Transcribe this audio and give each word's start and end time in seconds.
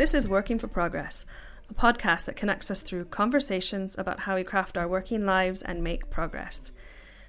This 0.00 0.14
is 0.14 0.30
Working 0.30 0.58
for 0.58 0.66
Progress, 0.66 1.26
a 1.68 1.74
podcast 1.74 2.24
that 2.24 2.34
connects 2.34 2.70
us 2.70 2.80
through 2.80 3.04
conversations 3.04 3.98
about 3.98 4.20
how 4.20 4.36
we 4.36 4.44
craft 4.44 4.78
our 4.78 4.88
working 4.88 5.26
lives 5.26 5.60
and 5.60 5.84
make 5.84 6.08
progress. 6.08 6.72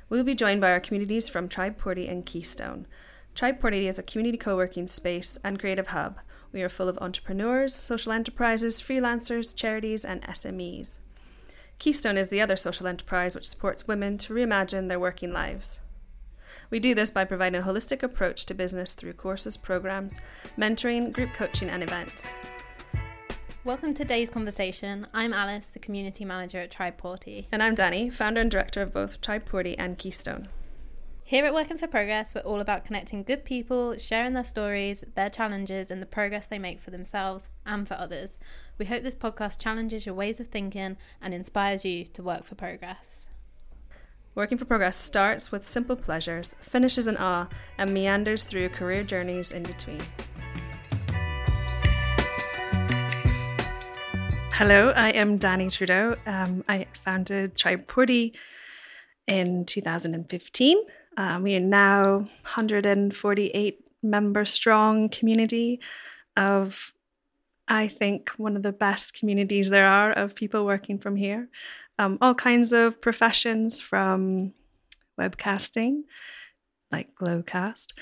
We 0.07 0.17
will 0.17 0.23
be 0.23 0.35
joined 0.35 0.62
by 0.62 0.71
our 0.71 0.79
communities 0.79 1.28
from 1.28 1.49
Tribe 1.49 1.78
Porty 1.78 2.10
and 2.10 2.26
Keystone. 2.26 2.87
Tribe 3.35 3.60
Porty 3.60 3.89
is 3.89 3.99
a 3.99 4.03
community 4.03 4.37
co 4.37 4.55
working 4.55 4.87
space 4.87 5.37
and 5.44 5.60
creative 5.60 5.87
hub. 5.87 6.21
We 6.53 6.62
are 6.63 6.69
full 6.69 6.87
of 6.87 6.97
entrepreneurs, 6.99 7.76
social 7.76 8.13
enterprises, 8.13 8.79
freelancers, 8.79 9.53
charities, 9.53 10.06
and 10.06 10.22
SMEs. 10.22 10.99
Keystone 11.78 12.15
is 12.15 12.29
the 12.29 12.40
other 12.40 12.56
social 12.56 12.88
enterprise 12.88 13.35
which 13.35 13.49
supports 13.49 13.85
women 13.85 14.17
to 14.19 14.33
reimagine 14.33 14.88
their 14.88 14.97
working 14.97 15.33
lives. 15.33 15.81
We 16.70 16.80
do 16.80 16.95
this 16.95 17.12
by 17.12 17.26
providing 17.26 17.62
a 17.62 17.66
holistic 17.66 18.02
approach 18.02 18.45
to 18.45 18.53
business 18.53 18.94
through 18.94 19.13
courses, 19.13 19.58
programs, 19.58 20.22
mentoring, 20.58 21.12
group 21.12 21.34
coaching, 21.34 21.70
and 21.70 21.84
events. 21.84 22.34
Welcome 23.64 23.94
to 23.94 24.00
today's 24.00 24.32
conversation. 24.32 25.06
I'm 25.14 25.34
Alice, 25.34 25.70
the 25.70 25.78
community 25.78 26.26
manager 26.26 26.58
at 26.58 26.72
Tribe 26.72 27.00
Porty. 27.00 27.46
And 27.52 27.62
I'm 27.62 27.76
Dani, 27.76 28.12
founder 28.12 28.42
and 28.42 28.50
director 28.50 28.82
of 28.82 28.92
both 28.92 29.22
Tribe 29.22 29.48
Porty 29.48 29.76
and 29.78 30.00
Keystone. 30.00 30.48
Here 31.24 31.46
at 31.46 31.54
Working 31.54 31.78
for 31.78 31.86
Progress, 31.86 32.34
we're 32.34 32.42
all 32.42 32.60
about 32.60 32.86
connecting 32.86 33.22
good 33.22 33.46
people, 33.46 33.96
sharing 34.00 34.34
their 34.34 34.44
stories, 34.44 35.04
their 35.14 35.30
challenges, 35.30 35.92
and 35.92 36.02
the 36.02 36.08
progress 36.08 36.48
they 36.48 36.58
make 36.58 36.82
for 36.82 36.90
themselves 36.90 37.50
and 37.64 37.88
for 37.88 37.94
others. 37.94 38.40
We 38.80 38.86
hope 38.86 39.04
this 39.04 39.16
podcast 39.16 39.60
challenges 39.60 40.08
your 40.08 40.16
ways 40.16 40.40
of 40.40 40.48
thinking 40.48 40.98
and 41.22 41.32
inspires 41.32 41.86
you 41.86 42.06
to 42.06 42.23
work 42.23 42.46
for 42.46 42.56
progress. 42.56 43.28
Working 44.34 44.58
for 44.58 44.66
Progress 44.66 44.98
starts 44.98 45.52
with 45.52 45.68
simple 45.68 45.98
pleasures, 45.98 46.56
finishes 46.62 47.06
in 47.06 47.16
awe, 47.16 47.48
and 47.78 47.94
meanders 47.94 48.44
through 48.44 48.70
career 48.70 49.04
journeys 49.04 49.52
in 49.52 49.62
between. 49.62 50.02
Hello, 54.62 54.94
I 54.95 55.09
am 55.09 55.40
Dani 55.40 55.72
Trudeau. 55.72 56.16
Um, 56.28 56.64
I 56.70 56.86
founded 57.04 57.56
Tribe 57.56 57.92
in 59.26 59.66
2015. 59.66 60.78
Um, 61.18 61.42
we 61.42 61.56
are 61.56 61.59
now 61.59 62.30
148 62.44 63.86
member 64.03 64.45
strong 64.45 65.09
community 65.09 65.80
of, 66.38 66.94
I 67.68 67.88
think, 67.88 68.30
one 68.38 68.56
of 68.56 68.62
the 68.62 68.72
best 68.72 69.16
communities 69.16 69.72
there 69.72 69.88
are 69.88 70.12
of 70.12 70.36
people 70.36 70.64
working 70.64 71.00
from 71.00 71.16
here 71.16 71.50
um, 71.98 72.20
all 72.22 72.36
kinds 72.36 72.72
of 72.72 73.02
professions 73.02 73.80
from 73.80 74.53
webcasting, 75.20 76.03
like 76.92 77.16
Glowcast, 77.16 77.94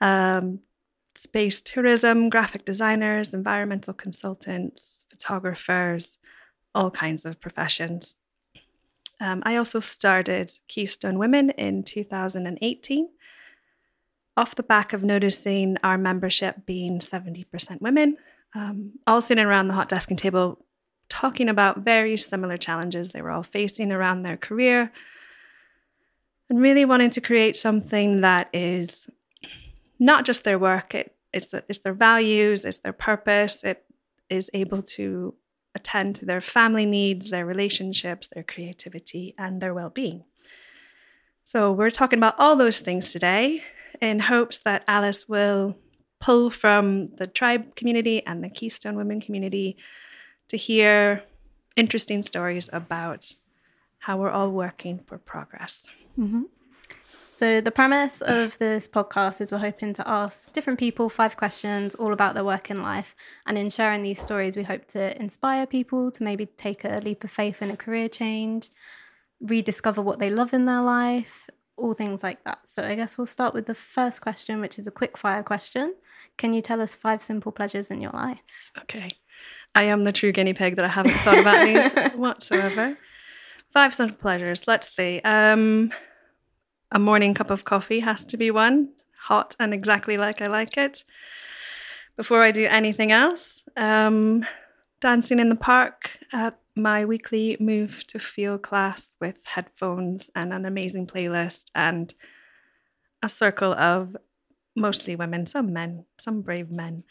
um, 0.00 0.58
space 1.14 1.62
tourism, 1.62 2.30
graphic 2.30 2.64
designers, 2.64 3.32
environmental 3.32 3.94
consultants, 3.94 4.99
photographers, 5.20 6.18
all 6.74 6.90
kinds 6.90 7.24
of 7.24 7.40
professions. 7.40 8.14
Um, 9.20 9.42
I 9.44 9.56
also 9.56 9.80
started 9.80 10.50
Keystone 10.68 11.18
Women 11.18 11.50
in 11.50 11.82
2018 11.82 13.08
off 14.36 14.54
the 14.54 14.62
back 14.62 14.92
of 14.92 15.02
noticing 15.02 15.76
our 15.84 15.98
membership 15.98 16.64
being 16.64 16.98
70% 17.00 17.80
women, 17.80 18.16
um, 18.54 18.92
all 19.06 19.20
sitting 19.20 19.44
around 19.44 19.68
the 19.68 19.74
hot 19.74 19.90
desking 19.90 20.16
table 20.16 20.64
talking 21.08 21.48
about 21.48 21.78
very 21.78 22.16
similar 22.16 22.56
challenges 22.56 23.10
they 23.10 23.20
were 23.20 23.32
all 23.32 23.42
facing 23.42 23.90
around 23.90 24.22
their 24.22 24.36
career 24.36 24.92
and 26.48 26.60
really 26.60 26.84
wanting 26.84 27.10
to 27.10 27.20
create 27.20 27.56
something 27.56 28.20
that 28.20 28.48
is 28.52 29.10
not 29.98 30.24
just 30.24 30.44
their 30.44 30.58
work, 30.58 30.94
it, 30.94 31.14
it's, 31.32 31.52
it's 31.68 31.80
their 31.80 31.92
values, 31.92 32.64
it's 32.64 32.78
their 32.78 32.92
purpose, 32.92 33.64
it 33.64 33.84
is 34.30 34.50
able 34.54 34.82
to 34.82 35.34
attend 35.74 36.14
to 36.16 36.24
their 36.24 36.40
family 36.40 36.86
needs, 36.86 37.30
their 37.30 37.46
relationships, 37.46 38.28
their 38.28 38.42
creativity, 38.42 39.34
and 39.38 39.60
their 39.60 39.74
well 39.74 39.90
being. 39.90 40.24
So, 41.44 41.72
we're 41.72 41.90
talking 41.90 42.18
about 42.18 42.36
all 42.38 42.56
those 42.56 42.80
things 42.80 43.12
today 43.12 43.64
in 44.00 44.20
hopes 44.20 44.58
that 44.58 44.84
Alice 44.86 45.28
will 45.28 45.76
pull 46.20 46.50
from 46.50 47.14
the 47.16 47.26
tribe 47.26 47.74
community 47.74 48.24
and 48.26 48.44
the 48.44 48.50
Keystone 48.50 48.96
Women 48.96 49.20
community 49.20 49.76
to 50.48 50.56
hear 50.56 51.24
interesting 51.76 52.22
stories 52.22 52.68
about 52.72 53.32
how 53.98 54.18
we're 54.18 54.30
all 54.30 54.50
working 54.50 55.00
for 55.06 55.18
progress. 55.18 55.86
Mm-hmm. 56.18 56.42
So, 57.40 57.62
the 57.62 57.70
premise 57.70 58.20
of 58.20 58.58
this 58.58 58.86
podcast 58.86 59.40
is 59.40 59.50
we're 59.50 59.56
hoping 59.56 59.94
to 59.94 60.06
ask 60.06 60.52
different 60.52 60.78
people 60.78 61.08
five 61.08 61.38
questions 61.38 61.94
all 61.94 62.12
about 62.12 62.34
their 62.34 62.44
work 62.44 62.70
in 62.70 62.82
life. 62.82 63.16
And 63.46 63.56
in 63.56 63.70
sharing 63.70 64.02
these 64.02 64.20
stories, 64.20 64.58
we 64.58 64.62
hope 64.62 64.84
to 64.88 65.18
inspire 65.18 65.66
people 65.66 66.10
to 66.10 66.22
maybe 66.22 66.44
take 66.44 66.84
a 66.84 67.00
leap 67.02 67.24
of 67.24 67.30
faith 67.30 67.62
in 67.62 67.70
a 67.70 67.78
career 67.78 68.10
change, 68.10 68.68
rediscover 69.40 70.02
what 70.02 70.18
they 70.18 70.28
love 70.28 70.52
in 70.52 70.66
their 70.66 70.82
life, 70.82 71.48
all 71.78 71.94
things 71.94 72.22
like 72.22 72.44
that. 72.44 72.58
So, 72.68 72.82
I 72.82 72.94
guess 72.94 73.16
we'll 73.16 73.26
start 73.26 73.54
with 73.54 73.64
the 73.64 73.74
first 73.74 74.20
question, 74.20 74.60
which 74.60 74.78
is 74.78 74.86
a 74.86 74.90
quick 74.90 75.16
fire 75.16 75.42
question. 75.42 75.94
Can 76.36 76.52
you 76.52 76.60
tell 76.60 76.82
us 76.82 76.94
five 76.94 77.22
simple 77.22 77.52
pleasures 77.52 77.90
in 77.90 78.02
your 78.02 78.12
life? 78.12 78.70
Okay. 78.80 79.08
I 79.74 79.84
am 79.84 80.04
the 80.04 80.12
true 80.12 80.32
guinea 80.32 80.52
pig 80.52 80.76
that 80.76 80.84
I 80.84 80.88
haven't 80.88 81.14
thought 81.14 81.38
about 81.38 81.64
these 81.64 82.12
whatsoever. 82.16 82.98
Five 83.70 83.94
simple 83.94 84.18
pleasures. 84.18 84.68
Let's 84.68 84.94
see. 84.94 85.22
Um, 85.24 85.90
a 86.92 86.98
morning 86.98 87.34
cup 87.34 87.50
of 87.50 87.64
coffee 87.64 88.00
has 88.00 88.24
to 88.24 88.36
be 88.36 88.50
one, 88.50 88.90
hot 89.22 89.54
and 89.58 89.72
exactly 89.72 90.16
like 90.16 90.42
I 90.42 90.46
like 90.46 90.76
it. 90.76 91.04
Before 92.16 92.42
I 92.42 92.50
do 92.50 92.66
anything 92.66 93.12
else, 93.12 93.62
um, 93.76 94.46
dancing 95.00 95.38
in 95.38 95.48
the 95.48 95.56
park 95.56 96.18
at 96.32 96.58
my 96.76 97.04
weekly 97.04 97.56
move 97.60 98.06
to 98.08 98.18
feel 98.18 98.58
class 98.58 99.10
with 99.20 99.44
headphones 99.46 100.30
and 100.34 100.52
an 100.52 100.64
amazing 100.64 101.06
playlist 101.06 101.66
and 101.74 102.14
a 103.22 103.28
circle 103.28 103.72
of 103.74 104.16
mostly 104.76 105.16
women, 105.16 105.46
some 105.46 105.72
men, 105.72 106.04
some 106.18 106.42
brave 106.42 106.70
men, 106.70 107.04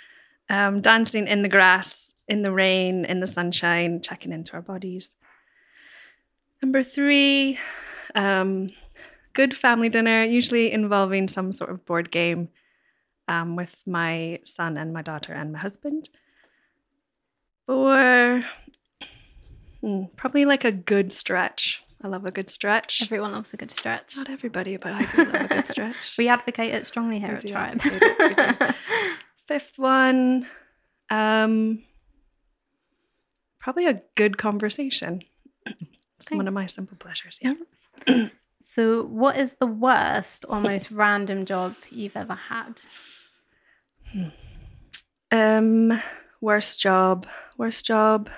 um, 0.49 0.81
dancing 0.81 1.27
in 1.27 1.41
the 1.41 1.49
grass 1.49 2.09
in 2.29 2.43
the 2.43 2.51
rain, 2.51 3.05
in 3.05 3.19
the 3.19 3.27
sunshine, 3.27 4.01
checking 4.01 4.31
into 4.31 4.53
our 4.53 4.61
bodies. 4.61 5.15
Number 6.61 6.83
three, 6.83 7.57
um, 8.13 8.69
good 9.33 9.55
family 9.55 9.89
dinner, 9.89 10.23
usually 10.23 10.71
involving 10.71 11.27
some 11.27 11.51
sort 11.51 11.69
of 11.69 11.85
board 11.85 12.11
game 12.11 12.49
um, 13.27 13.55
with 13.55 13.81
my 13.85 14.39
son 14.43 14.77
and 14.77 14.91
my 14.91 15.01
daughter 15.01 15.33
and 15.33 15.53
my 15.53 15.59
husband. 15.59 16.09
Four, 17.67 18.43
hmm, 19.81 20.03
probably 20.15 20.45
like 20.45 20.65
a 20.65 20.71
good 20.71 21.11
stretch. 21.11 21.83
I 22.01 22.07
love 22.07 22.25
a 22.25 22.31
good 22.31 22.49
stretch. 22.49 23.01
Everyone 23.03 23.33
loves 23.33 23.53
a 23.53 23.57
good 23.57 23.71
stretch. 23.71 24.15
Not 24.15 24.29
everybody, 24.29 24.77
but 24.77 24.93
I 24.93 25.05
do 25.05 25.25
love 25.25 25.41
a 25.41 25.47
good 25.47 25.67
stretch. 25.69 26.15
we 26.17 26.27
advocate 26.29 26.73
it 26.73 26.85
strongly 26.85 27.19
here 27.19 27.29
we 27.29 27.35
at 27.35 27.47
Tribe. 27.47 27.81
Fifth 29.47 29.77
one, 29.77 30.47
um, 31.09 31.83
probably 33.59 33.85
a 33.85 34.01
good 34.15 34.37
conversation. 34.37 35.21
It's 35.65 36.31
one 36.31 36.47
of 36.47 36.53
my 36.53 36.65
simple 36.65 36.97
pleasures. 36.97 37.39
Yeah. 37.41 37.55
so, 38.61 39.03
what 39.05 39.37
is 39.37 39.53
the 39.53 39.67
worst 39.67 40.45
or 40.49 40.59
most 40.61 40.91
random 40.91 41.45
job 41.45 41.75
you've 41.89 42.17
ever 42.17 42.35
had? 42.35 42.81
Hmm. 44.11 44.29
Um, 45.31 46.01
worst 46.41 46.81
job. 46.81 47.27
Worst 47.57 47.85
job. 47.85 48.29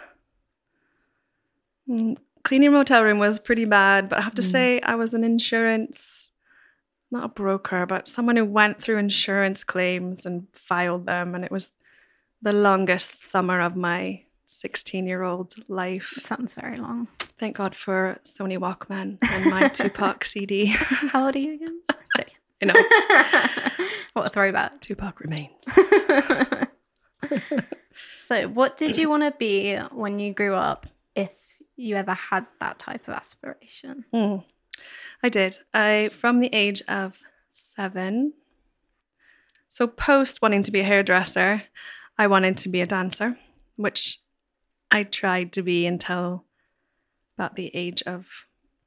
Mm, 1.89 2.17
cleaning 2.43 2.69
a 2.69 2.71
motel 2.71 3.03
room 3.03 3.19
was 3.19 3.39
pretty 3.39 3.65
bad, 3.65 4.09
but 4.09 4.19
I 4.19 4.21
have 4.21 4.35
to 4.35 4.41
mm. 4.41 4.51
say 4.51 4.81
I 4.81 4.95
was 4.95 5.13
an 5.13 5.23
insurance, 5.23 6.29
not 7.09 7.23
a 7.23 7.29
broker, 7.29 7.85
but 7.85 8.07
someone 8.07 8.35
who 8.35 8.45
went 8.45 8.79
through 8.79 8.97
insurance 8.97 9.63
claims 9.63 10.25
and 10.25 10.47
filed 10.53 11.05
them, 11.05 11.33
and 11.35 11.43
it 11.43 11.51
was 11.51 11.71
the 12.41 12.53
longest 12.53 13.25
summer 13.25 13.61
of 13.61 13.75
my 13.75 14.23
16 14.51 15.07
year 15.07 15.23
old 15.23 15.55
life. 15.69 16.13
sounds 16.19 16.53
very 16.55 16.77
long. 16.77 17.07
Thank 17.19 17.55
God 17.55 17.73
for 17.73 18.19
Sony 18.25 18.57
Walkman 18.57 19.17
and 19.21 19.49
my 19.49 19.67
Tupac 19.73 20.25
CD. 20.25 20.65
How 20.65 21.27
old 21.27 21.35
are 21.35 21.39
you 21.39 21.53
again? 21.53 21.79
you 22.61 22.67
know. 22.67 22.73
what 24.13 24.27
a 24.27 24.29
throwback. 24.29 24.81
Tupac 24.81 25.19
remains. 25.19 25.65
so, 28.25 28.47
what 28.49 28.77
did 28.77 28.97
you 28.97 29.09
want 29.09 29.23
to 29.23 29.31
be 29.39 29.77
when 29.91 30.19
you 30.19 30.33
grew 30.33 30.53
up, 30.53 30.85
if 31.15 31.47
you 31.75 31.95
ever 31.95 32.13
had 32.13 32.45
that 32.59 32.77
type 32.77 33.07
of 33.07 33.15
aspiration? 33.15 34.05
Mm. 34.13 34.43
I 35.23 35.29
did. 35.29 35.57
I, 35.73 36.09
from 36.11 36.41
the 36.41 36.53
age 36.53 36.83
of 36.87 37.19
seven, 37.49 38.33
so 39.69 39.87
post 39.87 40.41
wanting 40.41 40.63
to 40.63 40.71
be 40.71 40.81
a 40.81 40.83
hairdresser, 40.83 41.63
I 42.17 42.27
wanted 42.27 42.57
to 42.57 42.69
be 42.69 42.81
a 42.81 42.85
dancer, 42.85 43.37
which 43.77 44.19
I 44.91 45.03
tried 45.03 45.53
to 45.53 45.61
be 45.63 45.85
until 45.85 46.45
about 47.37 47.55
the 47.55 47.71
age 47.75 48.01
of 48.03 48.29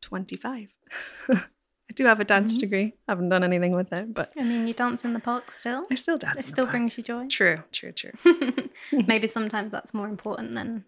25. 0.02 0.76
I 1.30 1.92
do 1.94 2.04
have 2.06 2.20
a 2.20 2.24
dance 2.24 2.56
Mhm. 2.56 2.60
degree. 2.60 2.94
I 3.08 3.12
haven't 3.12 3.28
done 3.30 3.44
anything 3.44 3.72
with 3.74 3.92
it, 3.92 4.12
but 4.14 4.32
I 4.36 4.42
mean, 4.42 4.66
you 4.66 4.74
dance 4.74 5.04
in 5.04 5.12
the 5.12 5.20
park 5.20 5.50
still. 5.50 5.86
I 5.90 5.94
still 5.94 6.18
dance. 6.18 6.38
It 6.40 6.46
still 6.46 6.66
brings 6.66 6.96
you 6.98 7.04
joy. 7.04 7.28
True, 7.28 7.62
true, 7.72 7.92
true. 7.92 8.12
Maybe 8.92 9.26
sometimes 9.26 9.72
that's 9.72 9.94
more 9.94 10.08
important 10.08 10.54
than 10.54 10.84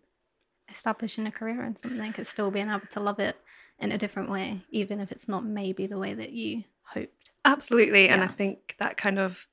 establishing 0.69 1.27
a 1.27 1.31
career 1.31 1.63
in 1.65 1.77
something. 1.77 2.15
It's 2.19 2.31
still 2.31 2.51
being 2.51 2.69
able 2.69 2.87
to 2.91 3.01
love 3.01 3.21
it 3.21 3.37
in 3.79 3.93
a 3.93 3.99
different 3.99 4.31
way, 4.31 4.63
even 4.71 5.01
if 5.01 5.13
it's 5.13 5.29
not 5.29 5.45
maybe 5.45 5.87
the 5.87 5.99
way 5.99 6.13
that 6.15 6.33
you 6.33 6.65
hoped. 6.83 7.31
Absolutely. 7.45 8.09
And 8.09 8.23
I 8.25 8.27
think 8.29 8.75
that 8.79 8.97
kind 8.97 9.19
of 9.19 9.47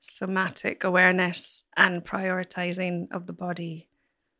somatic 0.00 0.84
awareness 0.84 1.64
and 1.76 2.04
prioritizing 2.04 3.08
of 3.12 3.26
the 3.26 3.32
body 3.32 3.87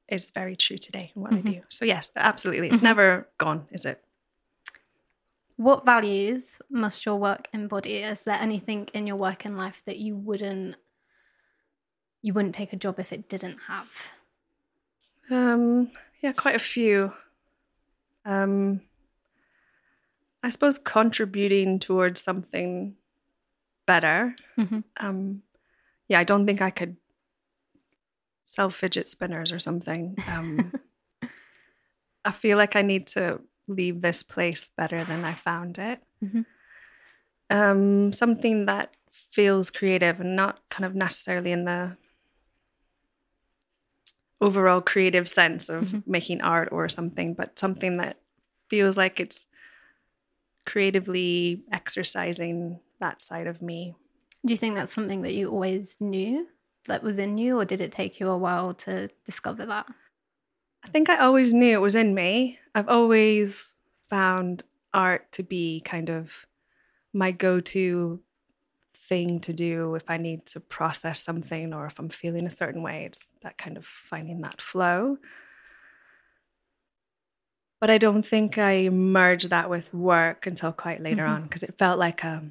is 0.08 0.30
very 0.30 0.56
true 0.56 0.78
today 0.78 1.12
in 1.14 1.22
what 1.22 1.32
Mhm. 1.32 1.38
I 1.38 1.50
do. 1.52 1.62
So, 1.68 1.84
yes, 1.84 2.10
absolutely. 2.16 2.68
It's 2.68 2.78
Mhm. 2.80 2.82
never 2.84 3.28
gone, 3.38 3.68
is 3.70 3.84
it? 3.84 4.02
What 5.56 5.84
values 5.84 6.60
must 6.70 7.04
your 7.04 7.16
work 7.16 7.48
embody? 7.52 7.96
Is 8.04 8.24
there 8.24 8.38
anything 8.40 8.88
in 8.94 9.06
your 9.06 9.16
working 9.16 9.56
life 9.56 9.84
that 9.86 9.98
you 9.98 10.16
wouldn't 10.16 10.76
you 12.20 12.32
wouldn't 12.32 12.54
take 12.54 12.72
a 12.72 12.76
job 12.76 12.98
if 12.98 13.12
it 13.12 13.28
didn't 13.28 13.58
have? 13.68 14.10
Um, 15.30 15.92
yeah, 16.20 16.32
quite 16.32 16.56
a 16.56 16.58
few. 16.58 17.12
Um, 18.24 18.80
I 20.42 20.48
suppose 20.50 20.78
contributing 20.78 21.78
towards 21.78 22.20
something 22.20 22.96
better. 23.86 24.34
Mhm. 24.56 24.82
Um, 24.96 25.42
yeah, 26.08 26.18
I 26.18 26.24
don't 26.24 26.44
think 26.46 26.60
I 26.60 26.70
could 26.70 26.96
sell 28.48 28.70
fidget 28.70 29.06
spinners 29.06 29.52
or 29.52 29.58
something. 29.58 30.16
Um, 30.26 30.72
I 32.24 32.32
feel 32.32 32.56
like 32.56 32.76
I 32.76 32.82
need 32.82 33.06
to 33.08 33.40
leave 33.66 34.00
this 34.00 34.22
place 34.22 34.70
better 34.74 35.04
than 35.04 35.22
I 35.22 35.34
found 35.34 35.78
it. 35.78 36.02
Mhm. 36.24 36.46
Um, 37.50 38.12
something 38.14 38.64
that 38.66 38.94
feels 39.10 39.70
creative 39.70 40.18
and 40.20 40.34
not 40.34 40.60
kind 40.70 40.86
of 40.86 40.94
necessarily 40.94 41.52
in 41.52 41.64
the 41.66 41.96
overall 44.40 44.80
creative 44.80 45.28
sense 45.28 45.68
of 45.68 45.82
Mhm. 45.84 46.02
making 46.06 46.40
art 46.40 46.70
or 46.72 46.88
something, 46.88 47.34
but 47.34 47.58
something 47.58 47.98
that 47.98 48.16
feels 48.70 48.96
like 48.96 49.20
it's 49.20 49.46
creatively 50.64 51.64
exercising 51.72 52.80
that 53.00 53.20
side 53.20 53.46
of 53.46 53.60
me. 53.60 53.94
Do 54.44 54.52
you 54.52 54.56
think 54.58 54.74
that's 54.74 54.92
something 54.92 55.22
that 55.22 55.32
you 55.34 55.50
always 55.50 56.00
knew 56.00 56.48
that 56.86 57.02
was 57.02 57.18
in 57.18 57.38
you, 57.38 57.58
or 57.60 57.64
did 57.64 57.80
it 57.80 57.92
take 57.92 58.18
you 58.20 58.28
a 58.28 58.38
while 58.38 58.74
to 58.74 59.08
discover 59.24 59.66
that? 59.66 59.86
I 60.84 60.88
think 60.88 61.10
I 61.10 61.16
always 61.18 61.52
knew 61.52 61.72
it 61.74 61.80
was 61.80 61.94
in 61.94 62.14
me. 62.14 62.58
I've 62.74 62.88
always 62.88 63.76
found 64.08 64.62
art 64.94 65.30
to 65.32 65.42
be 65.42 65.80
kind 65.84 66.08
of 66.08 66.46
my 67.12 67.30
go 67.30 67.60
to 67.60 68.20
thing 68.94 69.40
to 69.40 69.52
do 69.52 69.94
if 69.94 70.08
I 70.08 70.16
need 70.16 70.46
to 70.46 70.60
process 70.60 71.22
something 71.22 71.72
or 71.74 71.86
if 71.86 71.98
I'm 71.98 72.08
feeling 72.08 72.46
a 72.46 72.50
certain 72.56 72.82
way. 72.82 73.04
It's 73.04 73.26
that 73.42 73.58
kind 73.58 73.76
of 73.76 73.84
finding 73.86 74.40
that 74.42 74.60
flow. 74.62 75.18
But 77.80 77.90
I 77.90 77.98
don't 77.98 78.24
think 78.26 78.58
I 78.58 78.88
merged 78.88 79.50
that 79.50 79.70
with 79.70 79.92
work 79.94 80.46
until 80.46 80.72
quite 80.72 81.00
later 81.00 81.24
Mhm. 81.24 81.28
on 81.28 81.42
because 81.44 81.62
it 81.62 81.78
felt 81.78 81.98
like 81.98 82.24
a, 82.24 82.42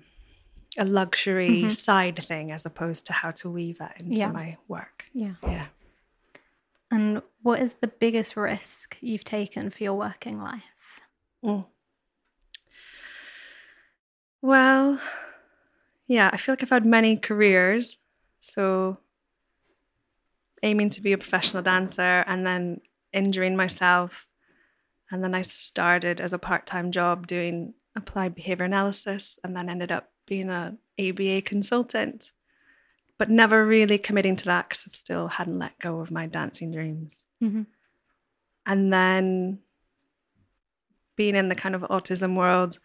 a 0.78 0.86
luxury 0.86 1.64
Mhm. 1.64 1.76
side 1.76 2.24
thing 2.24 2.52
as 2.52 2.66
opposed 2.66 3.06
to 3.08 3.14
how 3.14 3.32
to 3.32 3.50
weave 3.50 3.78
that 3.80 4.00
into 4.00 4.20
Yeah. 4.20 4.32
my 4.32 4.58
work. 4.68 5.06
Yeah. 5.14 5.36
Yeah. 5.44 5.68
And 6.92 7.22
what 7.42 7.60
is 7.60 7.76
the 7.76 7.88
biggest 7.88 8.38
risk 8.38 8.98
you've 9.02 9.24
taken 9.24 9.70
for 9.70 9.84
your 9.84 9.96
working 9.96 10.40
life? 10.42 11.02
Mm. 11.44 11.66
Well, 14.42 15.02
yeah, 16.08 16.30
I 16.32 16.38
feel 16.38 16.54
like 16.54 16.64
I've 16.64 16.70
had 16.70 16.86
many 16.86 17.18
careers. 17.18 17.98
So, 18.40 19.00
aiming 20.64 20.90
to 20.92 21.02
be 21.02 21.12
a 21.14 21.18
professional 21.18 21.64
dancer 21.64 22.24
and 22.28 22.46
then 22.46 22.82
injuring 23.12 23.56
myself. 23.56 24.28
And 25.12 25.24
then 25.24 25.34
I 25.36 25.42
started 25.42 26.20
as 26.22 26.34
a 26.34 26.40
part 26.40 26.66
time 26.66 26.92
job 26.92 27.28
doing 27.28 27.74
applied 27.96 28.36
behavior 28.36 28.66
analysis 28.66 29.40
and 29.44 29.56
then 29.56 29.70
ended 29.70 29.92
up 29.92 30.12
being 30.28 30.50
a 30.50 30.78
ABA 31.00 31.42
consultant, 31.42 32.32
but 33.18 33.30
never 33.32 33.66
really 33.66 33.98
committing 33.98 34.36
to 34.36 34.46
that 34.46 34.70
because 34.70 34.84
I 34.88 34.96
still 34.96 35.28
hadn't 35.28 35.58
let 35.58 35.80
go 35.80 36.00
of 36.00 36.12
my 36.12 36.28
dancing 36.28 36.72
dreams 36.72 37.24
Mm-hmm. 37.44 37.64
and 38.66 38.92
then 38.94 39.60
being 41.16 41.36
in 41.36 41.50
the 41.50 41.56
kind 41.56 41.74
of 41.76 41.82
autism 41.82 42.36
world 42.36 42.78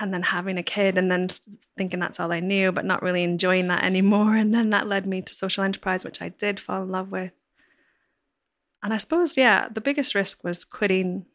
and 0.00 0.12
then 0.12 0.22
having 0.22 0.58
a 0.58 0.62
kid 0.62 0.98
and 0.98 1.10
then 1.10 1.28
thinking 1.76 2.00
that's 2.00 2.18
all 2.18 2.32
I 2.32 2.40
knew 2.40 2.72
but 2.72 2.84
not 2.84 3.02
really 3.02 3.22
enjoying 3.22 3.68
that 3.68 3.84
anymore 3.84 4.34
and 4.40 4.52
then 4.54 4.70
that 4.70 4.86
led 4.88 5.06
me 5.06 5.22
to 5.22 5.34
social 5.34 5.62
enterprise 5.64 6.04
which 6.04 6.20
I 6.22 6.28
did 6.30 6.58
fall 6.60 6.82
in 6.82 6.90
love 6.90 7.10
with 7.12 7.32
and 8.82 8.92
I 8.92 8.96
suppose 8.98 9.36
yeah 9.36 9.68
the 9.68 9.80
biggest 9.80 10.14
risk 10.14 10.42
was 10.44 10.64
quitting 10.64 11.26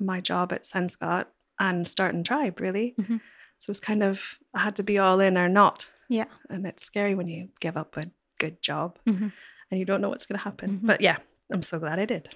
my 0.00 0.20
job 0.20 0.52
at 0.52 0.64
Senscot 0.64 1.26
and 1.58 1.86
starting 1.88 2.24
Tribe 2.24 2.60
really 2.60 2.94
Mhm. 2.98 3.20
So 3.58 3.70
it's 3.70 3.80
kind 3.80 4.02
of 4.02 4.38
I 4.54 4.60
had 4.60 4.76
to 4.76 4.82
be 4.82 4.98
all 4.98 5.20
in 5.20 5.36
or 5.38 5.48
not 5.48 5.88
Yeah. 6.08 6.26
and 6.50 6.66
it's 6.66 6.84
scary 6.84 7.14
when 7.14 7.28
you 7.28 7.48
give 7.60 7.76
up 7.76 7.96
a 7.96 8.04
good 8.38 8.62
job 8.62 8.98
Mhm. 9.06 9.32
and 9.70 9.78
you 9.80 9.84
don't 9.84 10.00
know 10.00 10.08
what's 10.08 10.26
going 10.26 10.38
to 10.38 10.44
happen 10.44 10.80
Mhm. 10.82 10.86
but 10.86 11.00
yeah 11.00 11.16
I'm 11.52 11.62
so 11.62 11.78
glad 11.78 11.98
I 11.98 12.04
did 12.04 12.30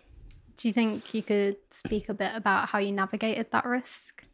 Do 0.56 0.68
you 0.68 0.74
think 0.74 1.14
you 1.14 1.22
could 1.22 1.56
speak 1.70 2.08
a 2.08 2.14
bit 2.14 2.32
about 2.34 2.68
how 2.68 2.78
you 2.78 2.92
navigated 2.92 3.50
that 3.52 3.64
risk? 3.64 4.24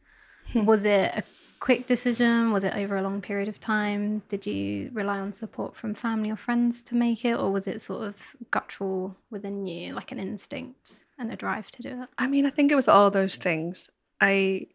Hmm. 0.52 0.64
Was 0.64 0.84
it 0.84 1.10
a 1.14 1.22
quick 1.60 1.86
decision? 1.86 2.50
Was 2.52 2.64
it 2.64 2.74
over 2.74 2.96
a 2.96 3.02
long 3.02 3.20
period 3.20 3.48
of 3.48 3.60
time? 3.60 4.22
Did 4.28 4.44
you 4.44 4.90
rely 4.92 5.20
on 5.20 5.32
support 5.32 5.76
from 5.76 5.94
family 5.94 6.30
or 6.30 6.36
friends 6.36 6.82
to 6.82 6.96
make 6.96 7.24
it? 7.24 7.34
Or 7.38 7.52
was 7.52 7.66
it 7.68 7.80
sort 7.80 8.02
of 8.02 8.34
guttural 8.50 9.16
within 9.30 9.66
you, 9.66 9.94
like 9.94 10.10
an 10.10 10.18
instinct 10.18 11.04
and 11.18 11.32
a 11.32 11.36
drive 11.36 11.70
to 11.72 11.82
do 11.82 12.02
it? 12.02 12.08
I 12.18 12.26
mean, 12.26 12.46
I 12.46 12.50
think 12.50 12.72
it 12.72 12.76
was 12.76 12.88
all 12.88 13.10
those 13.12 13.36
things. 13.36 13.88
I 14.20 14.66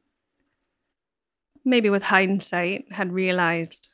maybe 1.65 1.89
with 1.89 2.03
hindsight 2.03 2.91
had 2.91 3.11
realized 3.11 3.89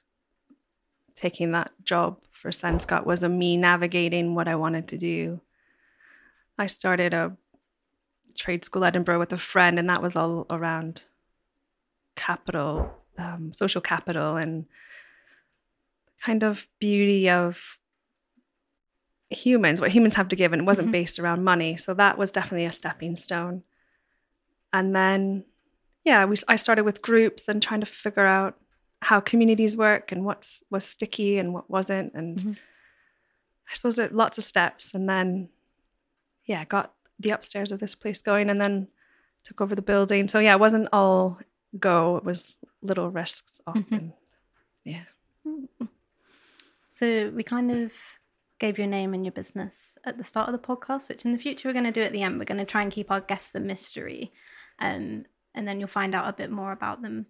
taking 1.15 1.51
that 1.51 1.71
job 1.83 2.17
for 2.31 2.49
Senscot 2.49 3.05
was 3.05 3.23
a 3.23 3.29
me 3.29 3.57
navigating 3.57 4.35
what 4.35 4.47
I 4.47 4.55
wanted 4.55 4.87
to 4.89 4.97
do. 4.97 5.41
I 6.57 6.67
started 6.67 7.13
a 7.13 7.35
trade 8.35 8.63
school 8.63 8.85
Edinburgh 8.85 9.19
with 9.19 9.33
a 9.33 9.37
friend, 9.37 9.77
and 9.77 9.89
that 9.89 10.01
was 10.01 10.15
all 10.15 10.45
around 10.49 11.03
capital, 12.15 13.03
um, 13.17 13.51
social 13.51 13.81
capital, 13.81 14.37
and 14.37 14.65
kind 16.21 16.43
of 16.43 16.67
beauty 16.79 17.29
of 17.29 17.77
humans, 19.29 19.79
what 19.79 19.91
humans 19.91 20.15
have 20.15 20.29
to 20.29 20.35
give, 20.35 20.53
and 20.53 20.61
it 20.61 20.65
wasn't 20.65 20.87
Mhm. 20.87 20.93
based 20.93 21.19
around 21.19 21.43
money. 21.43 21.77
So 21.77 21.93
that 21.93 22.17
was 22.17 22.31
definitely 22.31 22.65
a 22.65 22.71
stepping 22.71 23.15
stone. 23.15 23.63
And 24.73 24.95
then, 24.95 25.45
yeah, 26.09 26.25
we 26.25 26.35
I 26.47 26.55
started 26.57 26.83
with 26.85 27.01
groups 27.09 27.47
and 27.47 27.61
trying 27.61 27.81
to 27.81 27.85
figure 27.85 28.25
out 28.25 28.53
how 29.01 29.19
communities 29.21 29.77
work 29.77 30.11
and 30.11 30.25
what's 30.25 30.63
was 30.69 30.83
sticky 30.85 31.37
and 31.39 31.53
what 31.53 31.69
wasn't, 31.69 32.13
and 32.13 32.37
Mhm. 32.37 32.57
I 33.71 33.73
suppose 33.75 33.99
it 33.99 34.13
lots 34.13 34.37
of 34.39 34.43
steps. 34.43 34.93
And 34.95 35.07
then, 35.07 35.49
yeah, 36.45 36.65
got 36.65 36.93
the 37.19 37.29
upstairs 37.29 37.71
of 37.71 37.79
this 37.79 37.95
place 37.95 38.21
going, 38.21 38.49
and 38.49 38.59
then 38.59 38.87
took 39.43 39.61
over 39.61 39.75
the 39.75 39.81
building. 39.91 40.27
So 40.27 40.39
yeah, 40.39 40.55
it 40.55 40.59
wasn't 40.59 40.89
all 40.91 41.39
go; 41.79 42.17
it 42.17 42.23
was 42.25 42.55
little 42.81 43.09
risks 43.11 43.61
often. 43.67 44.13
Yeah. 44.83 45.03
So 46.85 47.29
we 47.29 47.43
kind 47.43 47.71
of 47.71 47.93
gave 48.59 48.77
your 48.77 48.87
name 48.87 49.13
and 49.13 49.23
your 49.23 49.31
business 49.31 49.97
at 50.03 50.17
the 50.17 50.23
start 50.23 50.49
of 50.49 50.53
the 50.53 50.67
podcast, 50.67 51.07
which 51.09 51.23
in 51.25 51.31
the 51.31 51.37
future 51.39 51.69
we're 51.69 51.73
going 51.79 51.85
to 51.93 51.99
do 51.99 52.01
at 52.01 52.11
the 52.11 52.23
end. 52.23 52.37
We're 52.39 52.45
going 52.53 52.65
to 52.65 52.65
try 52.73 52.81
and 52.81 52.91
keep 52.91 53.09
our 53.11 53.21
guests 53.21 53.55
a 53.55 53.59
mystery, 53.59 54.31
um, 54.79 55.25
and 55.59 55.67
then 55.67 55.77
you'll 55.77 55.89
find 55.89 56.15
out 56.15 56.29
a 56.29 56.31
bit 56.31 56.49
more 56.49 56.71
about 56.71 57.01
them 57.01 57.25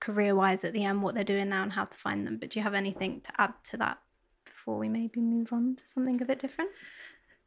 career-wise 0.00 0.64
at 0.64 0.72
the 0.72 0.84
end, 0.84 1.00
what 1.00 1.14
they're 1.14 1.22
doing 1.22 1.48
now, 1.48 1.62
and 1.62 1.72
how 1.72 1.84
to 1.84 1.96
find 1.96 2.26
them. 2.26 2.36
But 2.36 2.50
do 2.50 2.58
you 2.58 2.64
have 2.64 2.74
anything 2.74 3.20
to 3.20 3.30
add 3.38 3.54
to 3.70 3.76
that 3.76 3.98
before 4.44 4.78
we 4.78 4.88
maybe 4.88 5.20
move 5.20 5.52
on 5.52 5.76
to 5.76 5.86
something 5.86 6.20
a 6.20 6.24
bit 6.24 6.40
different? 6.40 6.70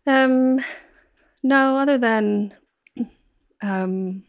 Um, 0.07 0.63
no, 1.43 1.75
other 1.75 1.97
than 1.97 2.53
um, 3.61 4.23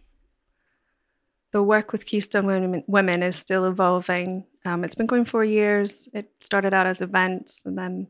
the 1.52 1.62
work 1.62 1.92
with 1.92 2.04
Keystone 2.04 2.46
Women, 2.46 2.82
Women 2.88 3.22
is 3.22 3.36
still 3.36 3.64
evolving. 3.64 4.44
Um, 4.64 4.82
it's 4.82 4.96
been 4.96 5.06
going 5.06 5.24
for 5.24 5.44
years. 5.44 6.08
It 6.12 6.32
started 6.40 6.74
out 6.74 6.88
as 6.88 7.00
events, 7.00 7.62
and 7.64 7.78
then 7.78 8.08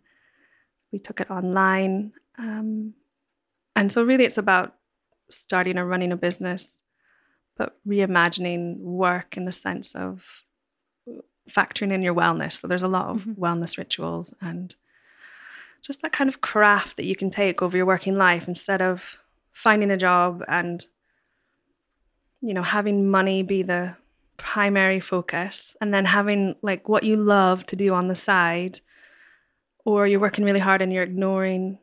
we 0.92 0.98
took 0.98 1.20
it 1.20 1.30
online. 1.30 2.12
Um, 2.38 2.94
and 3.74 3.92
so, 3.92 4.02
really, 4.02 4.24
it's 4.24 4.38
about 4.38 4.76
starting 5.30 5.76
or 5.76 5.84
running 5.84 6.12
a 6.12 6.16
business, 6.16 6.82
but 7.56 7.76
reimagining 7.86 8.78
work 8.78 9.36
in 9.36 9.44
the 9.44 9.52
sense 9.52 9.94
of 9.94 10.42
factoring 11.48 11.92
in 11.92 12.02
your 12.02 12.14
wellness. 12.14 12.54
So, 12.54 12.66
there's 12.68 12.82
a 12.82 12.88
lot 12.88 13.06
of 13.06 13.24
Mhm. 13.24 13.36
wellness 13.36 13.78
rituals 13.78 14.34
and 14.40 14.74
just 15.82 16.02
that 16.02 16.12
kind 16.12 16.28
of 16.28 16.40
craft 16.40 16.96
that 16.96 17.04
you 17.04 17.14
can 17.14 17.30
take 17.30 17.62
over 17.62 17.76
your 17.76 17.86
working 17.86 18.16
life 18.16 18.48
instead 18.48 18.82
of 18.82 19.18
finding 19.52 19.90
a 19.90 19.96
job 19.96 20.42
and 20.48 20.86
you 22.40 22.54
know, 22.54 22.62
having 22.62 23.10
money 23.10 23.42
be 23.42 23.62
the 23.62 23.96
primary 24.36 25.00
focus 25.00 25.74
and 25.80 25.92
then 25.94 26.04
having 26.04 26.54
like 26.62 26.88
what 26.88 27.02
you 27.02 27.16
love 27.16 27.64
to 27.66 27.74
do 27.76 27.94
on 27.94 28.08
the 28.08 28.14
side 28.14 28.80
or 29.84 30.06
you're 30.06 30.20
working 30.20 30.44
really 30.44 30.60
hard 30.60 30.82
and 30.82 30.92
you're 30.92 31.02
ignoring 31.02 31.78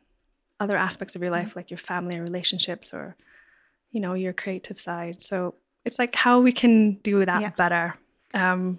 other 0.60 0.76
aspects 0.76 1.16
of 1.16 1.22
your 1.22 1.32
life 1.32 1.56
like 1.56 1.70
your 1.70 1.78
family 1.78 2.16
or 2.16 2.22
relationships 2.22 2.94
or 2.94 3.16
you 3.90 4.00
know 4.00 4.14
your 4.14 4.32
creative 4.32 4.78
side 4.78 5.20
so 5.20 5.56
it's 5.84 5.98
like 5.98 6.14
how 6.14 6.40
we 6.40 6.52
can 6.52 6.94
do 7.02 7.24
that 7.24 7.40
Yeah. 7.40 7.50
better 7.50 7.94
um 8.34 8.78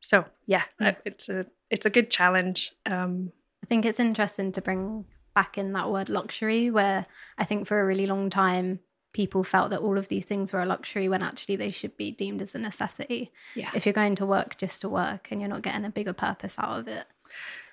so 0.00 0.24
yeah, 0.46 0.62
Yeah. 0.80 0.94
it's 1.04 1.28
a 1.28 1.46
it's 1.70 1.86
a 1.86 1.90
good 1.90 2.10
challenge 2.10 2.72
um 2.86 3.32
I 3.62 3.66
think 3.66 3.84
it's 3.84 3.98
interesting 4.00 4.52
to 4.52 4.60
bring 4.62 5.04
back 5.34 5.58
in 5.58 5.72
that 5.72 5.90
word 5.90 6.08
luxury, 6.08 6.70
where 6.70 7.06
I 7.36 7.44
think 7.44 7.66
for 7.66 7.80
a 7.80 7.84
really 7.84 8.06
long 8.06 8.30
time, 8.30 8.78
people 9.12 9.42
felt 9.44 9.70
that 9.70 9.80
all 9.80 9.98
of 9.98 10.08
these 10.08 10.24
things 10.24 10.52
were 10.52 10.62
a 10.62 10.66
luxury 10.66 11.08
when 11.08 11.22
actually 11.22 11.56
they 11.56 11.70
should 11.72 11.96
be 11.96 12.10
deemed 12.12 12.40
as 12.42 12.54
a 12.54 12.58
necessity. 12.58 13.32
yeah 13.56 13.70
If 13.74 13.84
you're 13.84 13.92
going 13.92 14.14
to 14.16 14.26
work 14.26 14.56
just 14.58 14.80
to 14.82 14.88
work 14.88 15.28
and 15.32 15.40
you're 15.40 15.50
not 15.50 15.62
getting 15.62 15.84
a 15.84 15.90
bigger 15.90 16.12
purpose 16.12 16.56
out 16.58 16.78
of 16.80 16.86
it. 16.88 17.04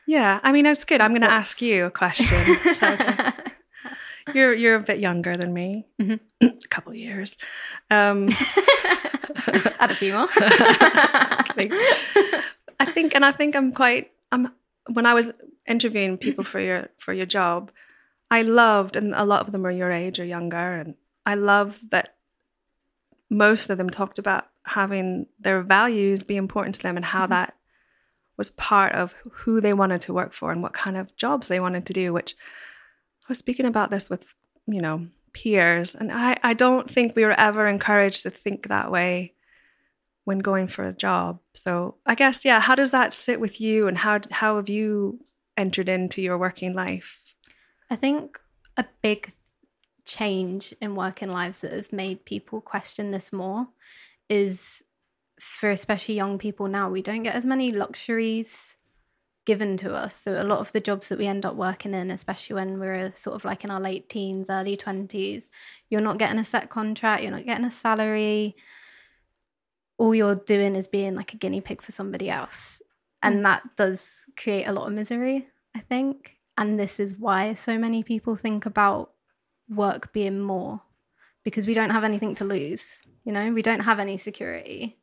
yeah 0.08 0.40
i 0.44 0.52
mean 0.52 0.66
it's 0.66 0.84
good 0.86 1.00
i'm 1.02 1.12
going 1.12 1.22
to 1.22 1.32
ask 1.32 1.62
you 1.62 1.86
a 1.86 1.92
question. 1.92 2.42
you're 4.34 4.54
you're 4.54 4.76
a 4.76 4.80
bit 4.80 5.00
younger 5.00 5.36
than 5.38 5.54
me 5.54 5.86
Mhm. 6.02 6.20
a 6.42 6.52
couple 6.70 6.92
of 6.94 7.00
years 7.00 7.38
um 7.92 8.30
Add 9.80 9.92
a 9.92 9.96
few 9.96 10.14
more. 10.14 10.28
I 12.80 12.86
think, 12.86 13.16
and 13.16 13.26
I 13.26 13.32
think 13.32 13.56
I'm 13.56 13.72
quite. 13.72 14.12
I'm 14.32 14.50
when 14.92 15.06
I 15.06 15.14
was 15.14 15.32
interviewing 15.68 16.18
people 16.18 16.44
for 16.44 16.60
your 16.60 16.90
for 16.98 17.14
your 17.14 17.26
job, 17.26 17.72
I 18.32 18.42
loved, 18.44 18.96
and 18.96 19.14
a 19.14 19.26
lot 19.26 19.46
of 19.46 19.52
them 19.52 19.66
are 19.66 19.72
your 19.72 19.92
age 19.92 20.20
or 20.20 20.26
younger, 20.26 20.58
and 20.76 20.96
I 21.26 21.36
love 21.36 21.80
that 21.90 22.16
most 23.30 23.70
of 23.70 23.78
them 23.78 23.90
talked 23.90 24.20
about 24.20 24.46
having 24.66 25.28
their 25.40 25.62
values 25.62 26.24
be 26.24 26.38
important 26.38 26.76
to 26.76 26.84
them 26.84 26.96
and 26.96 27.06
how 27.06 27.26
Mhm. 27.26 27.30
that 27.30 27.56
was 28.38 28.50
part 28.52 28.94
of 28.94 29.14
who 29.32 29.60
they 29.62 29.74
wanted 29.74 30.02
to 30.02 30.14
work 30.14 30.34
for 30.34 30.52
and 30.52 30.62
what 30.64 30.74
kind 30.74 30.98
of 30.98 31.16
jobs 31.16 31.48
they 31.48 31.60
wanted 31.60 31.86
to 31.88 31.94
do. 31.94 32.14
Which 32.14 32.36
I 33.26 33.30
was 33.30 33.38
speaking 33.38 33.66
about 33.66 33.90
this 33.90 34.10
with 34.10 34.36
you 34.68 34.82
know 34.82 35.08
peers, 35.34 35.96
and 35.96 36.12
I 36.12 36.38
I 36.44 36.54
don't 36.54 36.90
think 36.90 37.16
we 37.16 37.26
were 37.26 37.40
ever 37.40 37.68
encouraged 37.68 38.24
to 38.24 38.30
think 38.30 38.68
that 38.68 38.92
way 38.92 39.34
when 40.26 40.40
going 40.40 40.68
for 40.68 40.88
a 40.88 40.94
job. 40.94 41.40
So 41.54 41.96
I 42.06 42.16
guess 42.16 42.46
yeah, 42.46 42.60
how 42.60 42.76
does 42.76 42.92
that 42.92 43.14
sit 43.14 43.40
with 43.40 43.60
you, 43.62 43.88
and 43.88 43.98
how 43.98 44.20
how 44.32 44.58
have 44.58 44.70
you 44.70 45.20
entered 45.58 45.90
into 45.90 46.22
your 46.22 46.38
working 46.38 46.74
life? 46.74 47.22
I 47.90 47.96
think 47.96 48.40
a 48.78 48.86
big 49.02 49.34
change 50.06 50.74
in 50.82 50.96
working 50.96 51.30
lives 51.30 51.62
that 51.62 51.72
have 51.72 51.94
made 51.94 52.26
people 52.26 52.60
question 52.60 53.12
this 53.12 53.32
more 53.32 53.68
is 54.30 54.84
for 55.40 55.70
especially 55.70 56.16
young 56.16 56.38
people 56.38 56.68
now, 56.68 56.90
we 56.90 57.02
don't 57.02 57.24
get 57.24 57.36
as 57.36 57.46
many 57.46 57.72
luxuries 57.72 58.76
given 59.46 59.78
to 59.78 59.94
us. 59.94 60.16
So 60.16 60.42
a 60.42 60.44
lot 60.44 60.60
of 60.60 60.72
the 60.72 60.80
jobs 60.80 61.10
that 61.10 61.18
we 61.18 61.28
end 61.28 61.46
up 61.46 61.56
working 61.56 61.94
in, 61.94 62.12
especially 62.12 62.56
when 62.56 62.80
we're 62.80 62.96
uh, 62.96 63.12
sort 63.12 63.36
of 63.36 63.46
like 63.46 63.64
in 63.64 63.72
our 63.72 63.80
late 63.80 64.10
teens, 64.10 64.50
early 64.50 64.78
20s, 64.78 65.50
you're 65.90 66.02
not 66.02 66.18
getting 66.18 66.40
a 66.40 66.46
set 66.46 66.70
contract, 66.70 67.24
you're 67.24 67.32
not 67.32 67.46
getting 67.46 67.66
a 67.66 67.72
salary. 67.72 68.56
All 69.98 70.16
you're 70.16 70.36
doing 70.36 70.76
is 70.76 70.88
being 70.88 71.16
like 71.16 71.34
a 71.34 71.38
guinea 71.38 71.62
pig 71.62 71.82
for 71.82 71.92
somebody 71.92 72.30
else. 72.30 72.82
Hmm. 73.22 73.28
And 73.28 73.46
that 73.46 73.64
does 73.76 74.26
create 74.38 74.66
a 74.66 74.74
lot 74.74 74.88
of 74.88 74.94
misery, 74.94 75.48
I 75.76 75.80
think. 75.80 76.38
And 76.58 76.80
this 76.80 77.00
is 77.00 77.18
why 77.18 77.54
so 77.54 77.78
many 77.78 78.04
people 78.04 78.36
think 78.36 78.66
about 78.66 79.12
work 79.70 80.14
being 80.14 80.40
more 80.40 80.82
because 81.44 81.68
we 81.68 81.74
don't 81.74 81.90
have 81.90 82.04
anything 82.04 82.36
to 82.36 82.46
lose. 82.46 83.02
You 83.26 83.32
know, 83.32 83.52
we 83.52 83.62
don't 83.62 83.82
have 83.82 84.00
any 84.00 84.18
security. 84.18 84.98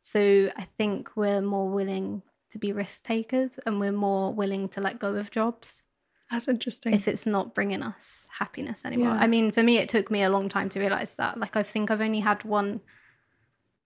So 0.00 0.50
I 0.56 0.64
think 0.76 1.16
we're 1.16 1.40
more 1.40 1.68
willing 1.68 2.22
to 2.54 2.58
be 2.60 2.72
risk 2.72 3.02
takers 3.02 3.58
and 3.66 3.80
we're 3.80 3.90
more 3.90 4.32
willing 4.32 4.68
to 4.68 4.80
let 4.80 5.00
go 5.00 5.16
of 5.16 5.28
jobs 5.32 5.82
That's 6.30 6.46
interesting. 6.46 6.94
if 6.94 7.08
it's 7.08 7.26
not 7.26 7.52
bringing 7.52 7.82
us 7.82 8.28
happiness 8.38 8.84
anymore. 8.84 9.08
Yeah. 9.08 9.20
I 9.20 9.26
mean, 9.26 9.50
for 9.50 9.64
me, 9.64 9.78
it 9.78 9.88
took 9.88 10.08
me 10.08 10.22
a 10.22 10.30
long 10.30 10.48
time 10.48 10.68
to 10.68 10.78
realize 10.78 11.16
that. 11.16 11.36
Like, 11.36 11.56
I 11.56 11.64
think 11.64 11.90
I've 11.90 12.00
only 12.00 12.20
had 12.20 12.44
one 12.44 12.80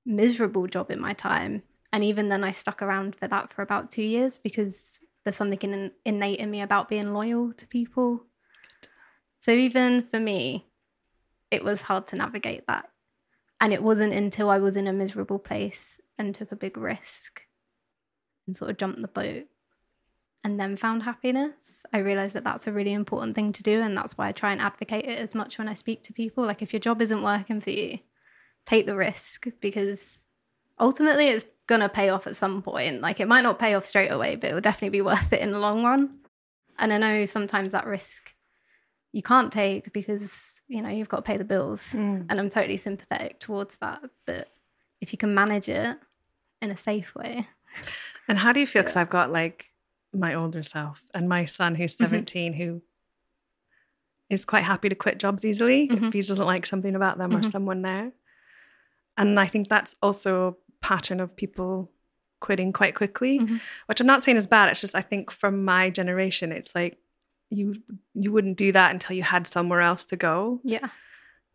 miserable 0.04 0.66
job 0.66 0.90
in 0.90 1.00
my 1.00 1.14
time. 1.14 1.62
And 1.94 2.04
even 2.04 2.28
then, 2.28 2.44
I 2.44 2.50
stuck 2.50 2.82
around 2.82 3.16
for 3.16 3.26
that 3.26 3.50
for 3.50 3.62
about 3.62 3.90
two 3.90 4.02
years 4.02 4.36
because 4.38 5.00
there's 5.24 5.36
something 5.36 5.58
in, 5.62 5.90
innate 6.04 6.38
in 6.38 6.50
me 6.50 6.60
about 6.60 6.90
being 6.90 7.14
loyal 7.14 7.54
to 7.54 7.66
people. 7.66 8.26
So, 9.38 9.52
even 9.52 10.02
for 10.02 10.20
me, 10.20 10.66
it 11.50 11.64
was 11.64 11.80
hard 11.80 12.06
to 12.08 12.16
navigate 12.16 12.66
that. 12.66 12.90
And 13.62 13.72
it 13.72 13.82
wasn't 13.82 14.12
until 14.12 14.50
I 14.50 14.58
was 14.58 14.76
in 14.76 14.86
a 14.86 14.92
miserable 14.92 15.38
place 15.38 15.98
and 16.18 16.34
took 16.34 16.52
a 16.52 16.56
big 16.56 16.76
risk 16.76 17.47
and 18.48 18.56
sort 18.56 18.70
of 18.70 18.78
jumped 18.78 19.00
the 19.00 19.08
boat 19.08 19.44
and 20.42 20.58
then 20.58 20.76
found 20.76 21.02
happiness, 21.02 21.84
I 21.92 21.98
realized 21.98 22.34
that 22.34 22.44
that's 22.44 22.66
a 22.66 22.72
really 22.72 22.92
important 22.92 23.34
thing 23.34 23.52
to 23.52 23.62
do. 23.62 23.80
And 23.80 23.96
that's 23.96 24.16
why 24.16 24.28
I 24.28 24.32
try 24.32 24.52
and 24.52 24.60
advocate 24.60 25.04
it 25.04 25.18
as 25.18 25.34
much 25.34 25.58
when 25.58 25.68
I 25.68 25.74
speak 25.74 26.02
to 26.04 26.12
people. 26.12 26.44
Like, 26.44 26.62
if 26.62 26.72
your 26.72 26.80
job 26.80 27.02
isn't 27.02 27.22
working 27.22 27.60
for 27.60 27.70
you, 27.70 27.98
take 28.64 28.86
the 28.86 28.96
risk 28.96 29.46
because 29.60 30.20
ultimately 30.80 31.28
it's 31.28 31.44
going 31.66 31.80
to 31.80 31.88
pay 31.88 32.08
off 32.08 32.26
at 32.26 32.36
some 32.36 32.62
point. 32.62 33.00
Like, 33.00 33.20
it 33.20 33.28
might 33.28 33.42
not 33.42 33.58
pay 33.58 33.74
off 33.74 33.84
straight 33.84 34.10
away, 34.10 34.36
but 34.36 34.50
it 34.50 34.54
will 34.54 34.60
definitely 34.60 34.98
be 34.98 35.02
worth 35.02 35.32
it 35.32 35.40
in 35.42 35.50
the 35.50 35.60
long 35.60 35.84
run. 35.84 36.18
And 36.78 36.92
I 36.92 36.98
know 36.98 37.24
sometimes 37.26 37.72
that 37.72 37.86
risk 37.86 38.34
you 39.10 39.22
can't 39.22 39.50
take 39.50 39.92
because, 39.92 40.60
you 40.68 40.82
know, 40.82 40.90
you've 40.90 41.08
got 41.08 41.18
to 41.18 41.22
pay 41.22 41.36
the 41.36 41.44
bills. 41.44 41.92
Mm. 41.92 42.26
And 42.28 42.38
I'm 42.38 42.50
totally 42.50 42.76
sympathetic 42.76 43.40
towards 43.40 43.78
that. 43.78 44.02
But 44.26 44.48
if 45.00 45.12
you 45.12 45.18
can 45.18 45.34
manage 45.34 45.68
it 45.68 45.98
in 46.60 46.70
a 46.70 46.76
safe 46.76 47.14
way, 47.14 47.46
And 48.28 48.38
how 48.38 48.52
do 48.52 48.60
you 48.60 48.66
feel? 48.66 48.82
Because 48.82 48.96
I've 48.96 49.10
got 49.10 49.30
like 49.32 49.66
my 50.12 50.34
older 50.34 50.62
self 50.62 51.02
and 51.14 51.28
my 51.28 51.44
son 51.46 51.74
who's 51.74 51.94
Mhm. 51.94 51.98
17 51.98 52.52
who 52.54 52.82
is 54.30 54.44
quite 54.44 54.64
happy 54.64 54.88
to 54.88 54.94
quit 54.94 55.18
jobs 55.18 55.44
easily 55.44 55.84
if 55.90 55.98
Mhm. 55.98 56.12
he 56.12 56.20
doesn't 56.20 56.44
like 56.44 56.66
something 56.66 56.94
about 56.94 57.16
them 57.18 57.34
or 57.34 57.40
Mhm. 57.40 57.50
someone 57.52 57.82
there. 57.82 58.12
And 59.16 59.40
I 59.40 59.46
think 59.46 59.68
that's 59.68 59.94
also 60.02 60.48
a 60.48 60.54
pattern 60.84 61.20
of 61.20 61.34
people 61.36 61.90
quitting 62.40 62.72
quite 62.72 62.94
quickly, 62.94 63.38
Mhm. 63.40 63.60
which 63.86 64.00
I'm 64.00 64.06
not 64.06 64.22
saying 64.22 64.36
is 64.36 64.46
bad. 64.46 64.68
It's 64.70 64.80
just 64.80 64.94
I 64.94 65.00
think 65.02 65.30
from 65.30 65.64
my 65.64 65.90
generation, 65.90 66.52
it's 66.52 66.74
like 66.74 66.98
you 67.50 67.74
you 68.14 68.30
wouldn't 68.30 68.58
do 68.58 68.70
that 68.72 68.92
until 68.92 69.16
you 69.16 69.22
had 69.22 69.46
somewhere 69.46 69.80
else 69.80 70.04
to 70.06 70.16
go. 70.16 70.60
yeah. 70.64 70.88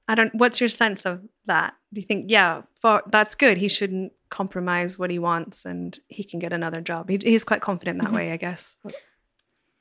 I 0.07 0.15
don't. 0.15 0.35
What's 0.35 0.59
your 0.59 0.67
sense 0.69 1.05
of 1.05 1.23
that? 1.45 1.75
Do 1.93 2.01
you 2.01 2.05
think, 2.05 2.29
yeah, 2.29 2.63
for 2.81 3.03
that's 3.07 3.35
good. 3.35 3.57
He 3.57 3.69
shouldn't 3.69 4.11
compromise 4.33 4.97
what 4.99 5.09
he 5.11 5.19
wants, 5.19 5.63
and 5.65 5.97
he 6.07 6.23
can 6.23 6.39
get 6.39 6.51
another 6.53 6.81
job. 6.81 7.07
He, 7.09 7.19
he's 7.23 7.43
quite 7.45 7.61
confident 7.61 8.01
that 8.01 8.11
Mhm. 8.11 8.15
way, 8.15 8.31
I 8.33 8.37
guess. 8.37 8.75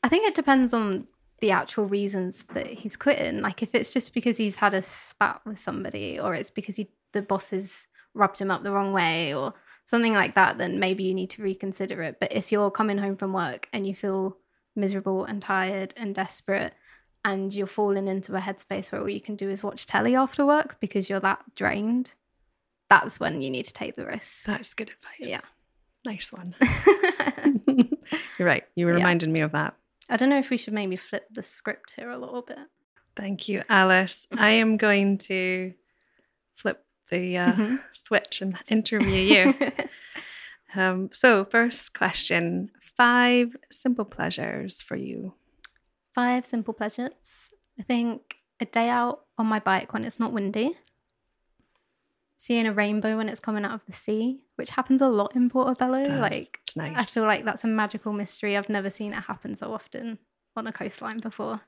I 0.03 0.09
think 0.09 0.27
it 0.27 0.35
depends 0.35 0.73
on 0.75 1.07
the 1.41 1.51
actual 1.53 1.87
reasons 1.87 2.45
that 2.55 2.67
he's 2.67 2.97
quitting. 2.97 3.41
Like 3.41 3.63
if 3.63 3.75
it's 3.75 3.93
just 3.93 4.15
because 4.15 4.37
he's 4.37 4.57
had 4.57 4.75
a 4.75 4.83
spat 4.83 5.41
with 5.45 5.59
somebody, 5.59 6.21
or 6.21 6.35
it's 6.35 6.51
because 6.51 6.77
he 6.77 6.91
the 7.13 7.23
boss 7.23 7.51
has 7.51 7.89
rubbed 8.15 8.39
him 8.39 8.51
up 8.51 8.63
the 8.63 8.73
wrong 8.73 8.93
way, 8.93 9.35
or 9.35 9.55
something 9.87 10.13
like 10.15 10.35
that, 10.35 10.59
then 10.59 10.79
maybe 10.79 11.03
you 11.05 11.15
need 11.15 11.31
to 11.31 11.43
reconsider 11.43 12.01
it. 12.03 12.17
But 12.21 12.33
if 12.33 12.53
you're 12.53 12.71
coming 12.71 12.99
home 12.99 13.17
from 13.17 13.33
work 13.33 13.69
and 13.73 13.87
you 13.87 13.95
feel 13.95 14.39
miserable 14.77 15.25
and 15.25 15.43
tired 15.43 15.93
and 15.97 16.15
desperate, 16.15 16.73
and 17.25 17.53
you're 17.55 17.67
falling 17.67 18.09
into 18.09 18.35
a 18.35 18.41
headspace 18.41 18.91
where 18.91 19.01
all 19.01 19.09
you 19.09 19.21
can 19.21 19.37
do 19.37 19.49
is 19.51 19.63
watch 19.63 19.87
telly 19.87 20.15
after 20.17 20.45
work 20.47 20.79
because 20.81 21.09
you're 21.11 21.21
that 21.21 21.43
drained, 21.55 22.13
that's 22.93 23.19
when 23.19 23.41
you 23.41 23.51
need 23.51 23.65
to 23.65 23.73
take 23.73 23.95
the 23.97 24.05
risk. 24.05 24.45
That's 24.45 24.75
good 24.75 24.91
advice. 24.91 25.31
Yeah. 25.31 25.41
nice 26.05 26.31
one. 26.33 26.55
You're 28.39 28.47
right. 28.49 28.65
You 28.75 28.87
Yeah. 28.89 28.95
reminded 28.95 29.29
me 29.31 29.41
of 29.41 29.53
that. 29.53 29.75
I 30.11 30.17
don't 30.17 30.29
know 30.31 30.39
if 30.39 30.51
we 30.51 30.57
should 30.59 30.75
maybe 30.75 30.97
flip 30.97 31.27
the 31.31 31.43
script 31.43 31.95
here 31.97 32.11
a 32.11 32.19
little 32.19 32.43
bit. 32.43 32.59
Thank 33.17 33.49
you, 33.49 33.63
Alice. 33.69 34.27
I 34.37 34.51
am 34.63 34.77
going 34.77 35.19
to 35.19 35.73
flip 36.55 36.85
the 37.11 37.39
uh, 37.39 37.53
Mhm. 37.55 37.79
switch 37.93 38.43
and 38.43 38.59
interview 38.69 39.21
you. 39.33 39.55
um, 40.75 41.09
so, 41.13 41.45
first 41.45 41.95
question: 41.95 42.71
five 42.97 43.57
simple 43.71 44.05
pleasures 44.05 44.83
for 44.83 44.97
you. 44.97 45.35
Five 46.15 46.45
simple 46.45 46.75
pleasures. 46.75 47.51
I 47.79 47.83
think 47.85 48.37
a 48.61 48.65
day 48.67 48.89
out 48.91 49.25
on 49.39 49.47
my 49.47 49.61
bike 49.61 49.93
when 49.95 50.05
it's 50.05 50.21
not 50.21 50.33
windy. 50.33 50.77
Seeing 52.43 52.67
a 52.67 52.73
rainbow 52.73 53.19
when 53.19 53.29
it's 53.29 53.39
coming 53.39 53.65
out 53.65 53.71
of 53.71 53.87
the 53.87 53.93
sea, 53.93 54.41
which 54.57 54.71
happens 54.71 55.01
a 55.01 55.07
lot 55.07 55.37
in 55.37 55.49
Portobello. 55.49 56.05
Does. 56.05 56.21
Like 56.21 56.59
it's 56.65 56.75
nice. 56.75 56.97
I 56.97 57.05
feel 57.05 57.23
like 57.23 57.45
that's 57.45 57.63
a 57.63 57.69
magical 57.69 58.13
mystery. 58.13 58.57
I've 58.57 58.69
never 58.69 58.91
seen 58.91 59.13
it 59.13 59.23
happen 59.23 59.55
so 59.55 59.73
often 59.73 60.19
on 60.57 60.67
a 60.67 60.73
coastline 60.73 61.21
before. 61.21 61.61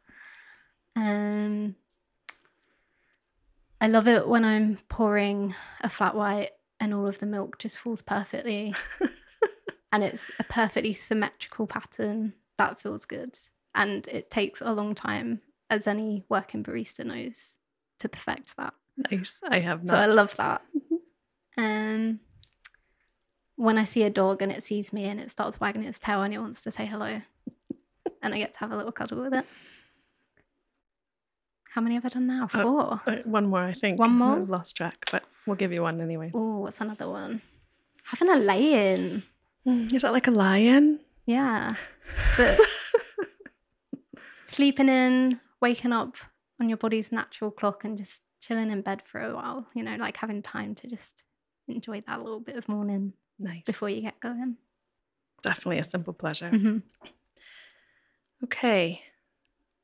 Um 0.97 1.77
I 3.81 3.87
love 3.87 4.09
it 4.09 4.27
when 4.27 4.45
I'm 4.45 4.79
pouring 4.89 5.55
a 5.81 5.89
flat 5.89 6.17
white 6.17 6.51
and 6.81 6.93
all 6.93 7.07
of 7.07 7.21
the 7.21 7.27
milk 7.27 7.61
just 7.61 7.79
falls 7.79 8.03
perfectly 8.03 8.75
and 9.93 10.03
it's 10.03 10.33
a 10.41 10.43
perfectly 10.43 10.93
symmetrical 10.93 11.69
pattern. 11.69 12.33
That 12.59 12.81
feels 12.81 13.07
good. 13.07 13.39
And 13.77 14.09
it 14.09 14.29
takes 14.29 14.61
a 14.61 14.73
long 14.73 14.97
time, 14.97 15.41
as 15.71 15.87
any 15.87 16.25
working 16.29 16.65
barista 16.65 17.05
knows, 17.07 17.59
to 18.01 18.09
perfect 18.09 18.57
that. 18.57 18.75
Nice. 18.97 19.39
I 19.49 19.61
have 19.61 19.85
not. 19.85 19.93
So 19.93 19.99
I 19.99 20.07
love 20.07 20.37
that. 20.37 20.63
Um, 21.57 22.19
when 23.55 23.79
I 23.79 23.85
see 23.85 24.03
a 24.03 24.11
dog 24.11 24.43
and 24.43 24.51
it 24.51 24.65
sees 24.65 24.93
me 24.93 25.05
and 25.05 25.21
it 25.21 25.31
starts 25.31 25.61
wagging 25.61 25.85
its 25.85 26.01
tail 26.01 26.23
and 26.23 26.35
it 26.35 26.39
wants 26.41 26.65
to 26.65 26.73
say 26.73 26.85
hello, 26.85 27.23
and 28.23 28.35
I 28.35 28.39
get 28.39 28.55
to 28.55 28.59
have 28.59 28.73
a 28.73 28.77
little 28.77 28.91
cuddle 28.91 29.23
with 29.23 29.35
it. 29.35 29.47
How 31.71 31.81
many 31.81 31.95
have 31.95 32.05
I 32.05 32.09
done 32.09 32.27
now? 32.27 32.49
Uh, 32.53 32.63
Four. 32.63 33.01
Uh, 33.07 33.17
one 33.25 33.47
more, 33.47 33.63
I 33.63 33.73
think. 33.73 34.01
One 34.01 34.13
more? 34.19 34.37
I've 34.41 34.51
lost 34.51 34.77
track, 34.77 35.09
but 35.13 35.23
we'll 35.47 35.55
give 35.55 35.73
you 35.73 35.83
one 35.83 36.01
anyway. 36.01 36.33
Oh, 36.35 36.59
what's 36.59 36.81
another 36.81 37.09
one? 37.09 37.41
Having 38.03 38.31
a 38.31 38.37
lay 38.37 38.95
in. 38.95 39.23
Mm, 39.65 39.93
Is 39.95 40.03
that 40.03 40.13
like 40.13 40.27
a 40.27 40.33
lion? 40.33 40.99
Yeah. 41.25 41.77
But 42.37 42.59
sleeping 44.47 44.89
in, 44.89 45.39
waking 45.61 45.93
up 45.93 46.17
on 46.61 46.69
your 46.69 46.79
body's 46.79 47.13
natural 47.13 47.51
clock 47.53 47.85
and 47.85 47.97
just 47.97 48.23
chilling 48.47 48.71
in 48.71 48.83
bed 48.83 49.03
for 49.05 49.21
a 49.21 49.35
while, 49.35 49.67
you 49.75 49.83
know, 49.83 49.97
like 49.97 50.17
having 50.17 50.43
time 50.43 50.75
to 50.77 50.87
just 50.87 51.23
enjoy 51.69 52.03
that 52.07 52.23
little 52.23 52.41
bit 52.41 52.57
of 52.57 52.69
morning 52.69 53.13
Nice. 53.39 53.63
before 53.65 53.89
you 53.89 54.03
get 54.03 54.21
going. 54.21 54.57
Definitely 55.43 55.79
a 55.79 55.85
simple 55.85 56.13
pleasure. 56.13 56.51
Mhm. 56.51 56.83
Okay. 58.43 59.03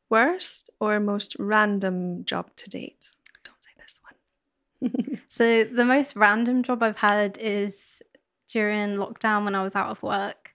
Worst 0.09 0.71
or 0.81 0.99
most 1.00 1.37
random 1.38 2.25
job 2.25 2.55
to 2.57 2.69
date? 2.69 3.09
Don't 3.45 3.62
say 3.62 3.71
this 3.79 4.00
one. 4.02 5.21
So 5.29 5.64
the 5.64 5.85
most 5.85 6.17
random 6.17 6.62
job 6.62 6.83
I've 6.83 6.99
had 6.99 7.38
is 7.38 8.02
during 8.49 8.95
lockdown 8.97 9.45
when 9.45 9.55
I 9.55 9.62
was 9.62 9.76
out 9.76 9.88
of 9.90 10.02
work. 10.02 10.55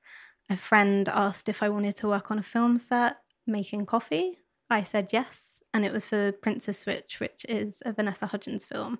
A 0.49 0.57
friend 0.57 1.07
asked 1.09 1.47
if 1.49 1.63
I 1.63 1.69
wanted 1.69 1.95
to 1.97 2.07
work 2.09 2.29
on 2.29 2.37
a 2.39 2.43
film 2.43 2.77
set 2.77 3.17
making 3.47 3.85
coffee. 3.85 4.37
I 4.69 4.83
said 4.83 5.09
yes, 5.13 5.61
and 5.73 5.85
it 5.85 5.91
was 5.91 6.09
for 6.09 6.31
Princess 6.31 6.79
Switch, 6.79 7.19
which 7.19 7.45
is 7.47 7.83
a 7.85 7.93
Vanessa 7.93 8.25
Hudgens 8.25 8.65
film. 8.65 8.99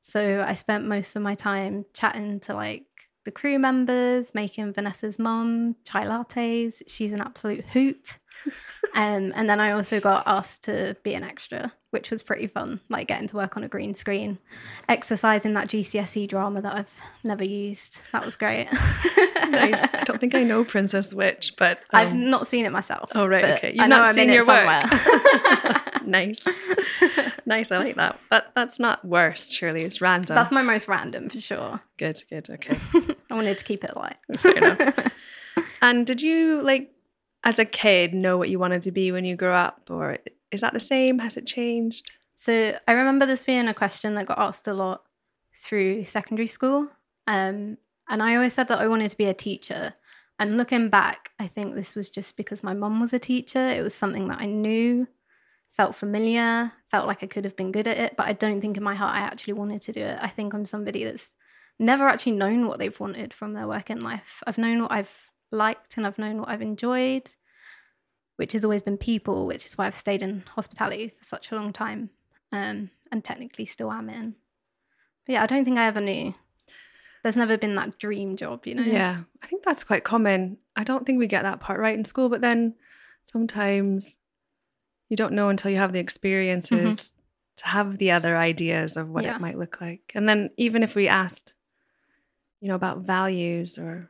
So 0.00 0.44
I 0.46 0.54
spent 0.54 0.86
most 0.86 1.16
of 1.16 1.22
my 1.22 1.34
time 1.34 1.84
chatting 1.92 2.40
to 2.40 2.54
like 2.54 2.86
the 3.24 3.30
crew 3.30 3.58
members, 3.58 4.34
making 4.34 4.72
Vanessa's 4.72 5.18
mum 5.18 5.76
chai 5.84 6.04
lattes. 6.04 6.82
She's 6.86 7.12
an 7.12 7.20
absolute 7.20 7.64
hoot. 7.66 8.18
Um, 8.94 9.32
and 9.36 9.48
then 9.48 9.60
I 9.60 9.72
also 9.72 10.00
got 10.00 10.24
asked 10.26 10.64
to 10.64 10.96
be 11.02 11.14
an 11.14 11.22
extra, 11.22 11.72
which 11.90 12.10
was 12.10 12.22
pretty 12.22 12.46
fun, 12.48 12.80
like 12.88 13.06
getting 13.06 13.28
to 13.28 13.36
work 13.36 13.56
on 13.56 13.62
a 13.62 13.68
green 13.68 13.94
screen 13.94 14.38
exercising 14.88 15.54
that 15.54 15.68
GCSE 15.68 16.26
drama 16.28 16.60
that 16.62 16.74
I've 16.74 16.94
never 17.22 17.44
used. 17.44 18.00
That 18.12 18.24
was 18.24 18.36
great. 18.36 18.66
nice. 19.48 19.82
I 19.82 20.02
don't 20.06 20.18
think 20.20 20.34
I 20.34 20.42
know 20.42 20.64
Princess 20.64 21.10
Switch, 21.10 21.54
but 21.56 21.80
I've 21.90 22.12
um, 22.12 22.30
not 22.30 22.46
seen 22.46 22.64
it 22.64 22.70
myself. 22.72 23.10
Oh 23.14 23.26
right, 23.26 23.44
okay. 23.44 23.68
You've 23.68 23.88
know 23.88 23.98
not 23.98 24.06
I'm 24.08 24.14
seen 24.14 24.28
in 24.30 24.34
your 24.34 24.42
it 24.42 24.48
work. 24.48 24.90
somewhere. 24.90 25.82
nice, 26.04 26.42
nice. 27.46 27.70
I 27.70 27.78
like 27.78 27.96
that. 27.96 28.18
That 28.30 28.52
that's 28.54 28.78
not 28.80 29.04
worst. 29.04 29.52
Surely 29.52 29.82
it's 29.82 30.00
random. 30.00 30.34
That's 30.34 30.50
my 30.50 30.62
most 30.62 30.88
random 30.88 31.28
for 31.28 31.40
sure. 31.40 31.80
good. 31.96 32.22
Good. 32.28 32.50
Okay. 32.50 32.76
I 33.30 33.34
wanted 33.34 33.58
to 33.58 33.64
keep 33.64 33.84
it 33.84 33.94
light. 33.96 34.16
Fair 34.38 34.56
enough. 34.56 35.12
and 35.82 36.06
did 36.06 36.20
you 36.20 36.60
like, 36.62 36.92
as 37.44 37.58
a 37.58 37.64
kid, 37.64 38.14
know 38.14 38.36
what 38.36 38.50
you 38.50 38.58
wanted 38.58 38.82
to 38.82 38.92
be 38.92 39.12
when 39.12 39.24
you 39.24 39.36
grew 39.36 39.50
up, 39.50 39.88
or 39.90 40.18
is 40.50 40.60
that 40.60 40.72
the 40.72 40.80
same? 40.80 41.18
Has 41.20 41.36
it 41.36 41.46
changed? 41.46 42.10
So 42.34 42.76
I 42.86 42.92
remember 42.92 43.26
this 43.26 43.44
being 43.44 43.68
a 43.68 43.74
question 43.74 44.14
that 44.14 44.26
got 44.26 44.38
asked 44.38 44.68
a 44.68 44.74
lot 44.74 45.02
through 45.54 46.04
secondary 46.04 46.46
school. 46.46 46.88
Um, 47.26 47.78
and 48.08 48.22
I 48.22 48.34
always 48.34 48.54
said 48.54 48.68
that 48.68 48.80
I 48.80 48.88
wanted 48.88 49.10
to 49.10 49.16
be 49.16 49.26
a 49.26 49.34
teacher. 49.34 49.94
And 50.38 50.56
looking 50.56 50.88
back, 50.88 51.30
I 51.38 51.46
think 51.46 51.74
this 51.74 51.94
was 51.94 52.10
just 52.10 52.36
because 52.36 52.62
my 52.62 52.72
mum 52.72 52.98
was 52.98 53.12
a 53.12 53.18
teacher. 53.18 53.68
It 53.68 53.82
was 53.82 53.94
something 53.94 54.28
that 54.28 54.40
I 54.40 54.46
knew, 54.46 55.06
felt 55.70 55.94
familiar, 55.94 56.72
felt 56.90 57.06
like 57.06 57.22
I 57.22 57.26
could 57.26 57.44
have 57.44 57.56
been 57.56 57.72
good 57.72 57.86
at 57.86 57.98
it. 57.98 58.16
But 58.16 58.26
I 58.26 58.32
don't 58.32 58.60
think 58.60 58.76
in 58.76 58.82
my 58.82 58.94
heart 58.94 59.16
I 59.16 59.20
actually 59.20 59.52
wanted 59.52 59.82
to 59.82 59.92
do 59.92 60.00
it. 60.00 60.18
I 60.20 60.28
think 60.28 60.54
I'm 60.54 60.66
somebody 60.66 61.04
that's 61.04 61.34
never 61.78 62.08
actually 62.08 62.32
known 62.32 62.66
what 62.66 62.78
they've 62.78 62.98
wanted 62.98 63.32
from 63.34 63.52
their 63.52 63.68
work 63.68 63.90
in 63.90 64.00
life. 64.00 64.42
I've 64.46 64.58
known 64.58 64.82
what 64.82 64.92
I've 64.92 65.30
liked 65.52 65.96
and 65.96 66.06
I've 66.06 66.18
known 66.18 66.38
what 66.38 66.48
I've 66.48 66.62
enjoyed, 66.62 67.30
which 68.40 68.54
has 68.54 68.64
always 68.64 68.80
been 68.80 68.96
people, 68.96 69.46
which 69.46 69.66
is 69.66 69.76
why 69.76 69.86
I've 69.86 69.94
stayed 69.94 70.22
in 70.22 70.42
hospitality 70.54 71.08
for 71.18 71.22
such 71.22 71.52
a 71.52 71.56
long 71.56 71.74
time 71.74 72.08
um, 72.52 72.90
and 73.12 73.22
technically 73.22 73.66
still 73.66 73.92
am 73.92 74.08
in. 74.08 74.34
But 75.26 75.34
yeah, 75.34 75.42
I 75.42 75.46
don't 75.46 75.62
think 75.62 75.76
I 75.76 75.86
ever 75.86 76.00
knew. 76.00 76.32
There's 77.22 77.36
never 77.36 77.58
been 77.58 77.74
that 77.74 77.98
dream 77.98 78.38
job, 78.38 78.66
you 78.66 78.74
know? 78.74 78.82
Yeah, 78.82 79.24
I 79.42 79.46
think 79.46 79.62
that's 79.62 79.84
quite 79.84 80.04
common. 80.04 80.56
I 80.74 80.84
don't 80.84 81.04
think 81.04 81.18
we 81.18 81.26
get 81.26 81.42
that 81.42 81.60
part 81.60 81.80
right 81.80 81.94
in 81.96 82.02
school, 82.02 82.30
but 82.30 82.40
then 82.40 82.76
sometimes 83.24 84.16
you 85.10 85.18
don't 85.18 85.34
know 85.34 85.50
until 85.50 85.70
you 85.70 85.76
have 85.76 85.92
the 85.92 85.98
experiences 86.00 87.12
to 87.56 87.66
have 87.66 87.98
the 87.98 88.12
other 88.12 88.38
ideas 88.38 88.96
of 88.96 89.10
what 89.10 89.24
Yeah. 89.24 89.34
it 89.34 89.40
might 89.42 89.58
look 89.58 89.82
like. 89.82 90.12
And 90.14 90.26
then 90.26 90.48
even 90.56 90.82
if 90.82 90.94
we 90.94 91.08
asked, 91.08 91.54
you 92.62 92.68
know, 92.68 92.74
about 92.74 93.00
values 93.00 93.76
or 93.76 94.08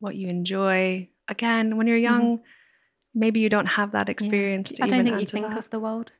what 0.00 0.16
you 0.16 0.26
enjoy, 0.26 1.08
again, 1.28 1.76
when 1.76 1.86
you're 1.86 1.96
young, 1.96 2.40
maybe 3.18 3.40
you 3.40 3.48
don't 3.48 3.66
have 3.66 3.90
that 3.92 4.08
experience. 4.08 4.72
To 4.72 4.84
I 4.84 4.88
don't 4.88 5.04
think 5.04 5.20
you 5.20 5.26
think 5.26 5.48
that. 5.50 5.58
of 5.58 5.70
the 5.70 5.80
world 5.80 6.12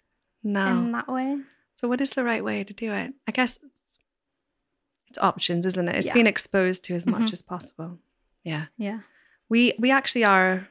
no. 0.43 0.67
in 0.79 0.93
that 0.93 1.09
way. 1.09 1.39
So, 1.75 1.89
what 1.89 2.01
is 2.01 2.11
the 2.11 2.25
right 2.25 2.43
way 2.45 2.65
to 2.65 2.73
do 2.75 2.93
it? 2.93 3.15
I 3.27 3.33
guess 3.33 3.59
it's, 3.63 3.99
it's 5.09 5.19
options, 5.19 5.65
isn't 5.65 5.89
it? 5.89 5.97
It's 5.97 6.07
Yeah. 6.09 6.15
being 6.15 6.27
exposed 6.27 6.85
to 6.85 6.95
as 6.95 7.07
much 7.07 7.31
Mhm. 7.31 7.33
as 7.33 7.43
possible. 7.43 7.99
Yeah, 8.45 8.67
Yeah. 8.77 9.01
we 9.49 9.75
we 9.79 9.91
actually 9.91 10.25
are 10.25 10.69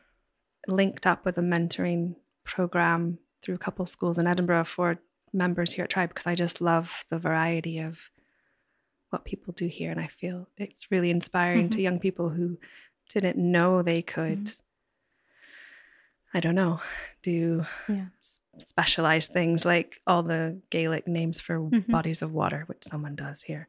linked 0.67 1.07
up 1.07 1.23
with 1.25 1.37
a 1.37 1.41
mentoring 1.41 2.15
program 2.43 3.19
through 3.41 3.55
a 3.55 3.59
couple 3.65 3.85
schools 3.85 4.17
in 4.17 4.27
Edinburgh 4.27 4.65
for 4.65 4.99
members 5.33 5.73
here 5.73 5.83
at 5.83 5.89
Tribe 5.89 6.09
because 6.09 6.27
I 6.27 6.35
just 6.35 6.59
love 6.61 7.05
the 7.09 7.19
variety 7.19 7.79
of 7.79 8.09
what 9.09 9.23
people 9.23 9.53
do 9.53 9.67
here, 9.67 9.91
and 9.91 9.99
I 10.01 10.07
feel 10.07 10.49
it's 10.57 10.91
really 10.91 11.09
inspiring 11.09 11.69
to 11.69 11.81
young 11.81 11.99
people 11.99 12.29
who 12.29 12.57
didn't 13.13 13.37
know 13.37 13.81
they 13.81 14.01
could. 14.01 14.51
I 16.33 16.39
don't 16.39 16.55
know, 16.55 16.81
do 17.23 17.65
Yeah. 17.87 18.07
specialized 18.57 19.31
things 19.31 19.65
like 19.65 20.01
all 20.07 20.23
the 20.23 20.61
Gaelic 20.69 21.07
names 21.07 21.39
for 21.39 21.59
Mhm. 21.59 21.87
bodies 21.89 22.21
of 22.21 22.31
water, 22.31 22.63
which 22.67 22.83
someone 22.83 23.15
does 23.15 23.41
here. 23.43 23.67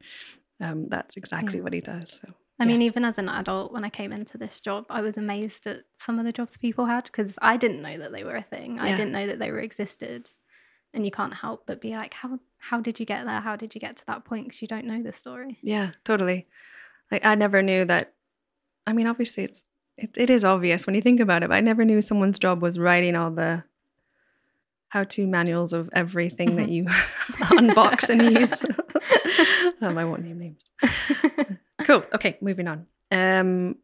Um, 0.59 0.87
that's 0.89 1.15
exactly 1.15 1.59
Yeah. 1.59 1.63
what 1.63 1.73
he 1.73 1.81
does. 1.81 2.19
So 2.21 2.33
I 2.59 2.63
Yeah. 2.65 2.71
mean, 2.71 2.81
even 2.81 3.05
as 3.05 3.17
an 3.17 3.29
adult, 3.29 3.71
when 3.71 3.85
I 3.85 3.89
came 3.89 4.11
into 4.11 4.37
this 4.37 4.59
job, 4.59 4.85
I 4.89 5.01
was 5.01 5.17
amazed 5.17 5.65
at 5.67 5.83
some 5.93 6.19
of 6.19 6.25
the 6.25 6.33
jobs 6.33 6.57
people 6.57 6.85
had 6.85 7.05
because 7.05 7.39
I 7.41 7.55
didn't 7.55 7.81
know 7.81 7.97
that 7.97 8.11
they 8.11 8.25
were 8.25 8.35
a 8.35 8.43
thing. 8.43 8.79
I 8.79 8.91
didn't 8.93 9.13
know 9.13 9.27
that 9.27 9.39
they 9.39 9.51
were 9.51 9.59
existed. 9.59 10.29
And 10.93 11.05
you 11.05 11.11
can't 11.11 11.33
help 11.35 11.65
but 11.67 11.79
be 11.79 11.91
like, 11.91 12.13
how 12.15 12.39
how 12.57 12.81
did 12.81 12.99
you 12.99 13.05
get 13.05 13.25
there? 13.25 13.39
How 13.39 13.55
did 13.55 13.75
you 13.75 13.79
get 13.79 13.95
to 13.97 14.05
that 14.07 14.25
point? 14.25 14.45
Because 14.47 14.61
you 14.61 14.67
don't 14.67 14.85
know 14.85 15.01
the 15.03 15.13
story. 15.13 15.59
yeah, 15.61 15.91
totally. 16.03 16.47
Like 17.11 17.23
I 17.25 17.35
never 17.35 17.61
knew 17.61 17.85
that. 17.85 18.13
I 18.87 18.93
mean, 18.93 19.05
obviously, 19.07 19.43
it's 19.43 19.63
it, 19.99 20.17
it 20.17 20.29
is 20.29 20.45
obvious 20.45 20.85
when 20.85 20.95
you 20.95 21.01
think 21.01 21.19
about 21.19 21.43
it, 21.43 21.49
but 21.49 21.55
I 21.55 21.61
never 21.61 21.85
knew 21.85 22.01
someone's 22.01 22.39
job 22.39 22.61
was 22.61 22.79
writing 22.79 23.15
all 23.15 23.31
the 23.31 23.63
how-to 24.89 25.27
manuals 25.27 25.71
of 25.71 25.89
everything 25.93 26.55
that 26.55 26.69
you 26.69 26.85
unbox 27.53 28.09
and 28.09 28.33
use. 28.39 28.53
um, 29.81 29.97
I 29.97 30.05
won't 30.05 30.23
name 30.23 30.39
names. 30.39 30.65
Cool. 31.83 32.03
Okay, 32.13 32.37
moving 32.41 32.67
on. 32.67 32.85
Um, 33.11 33.75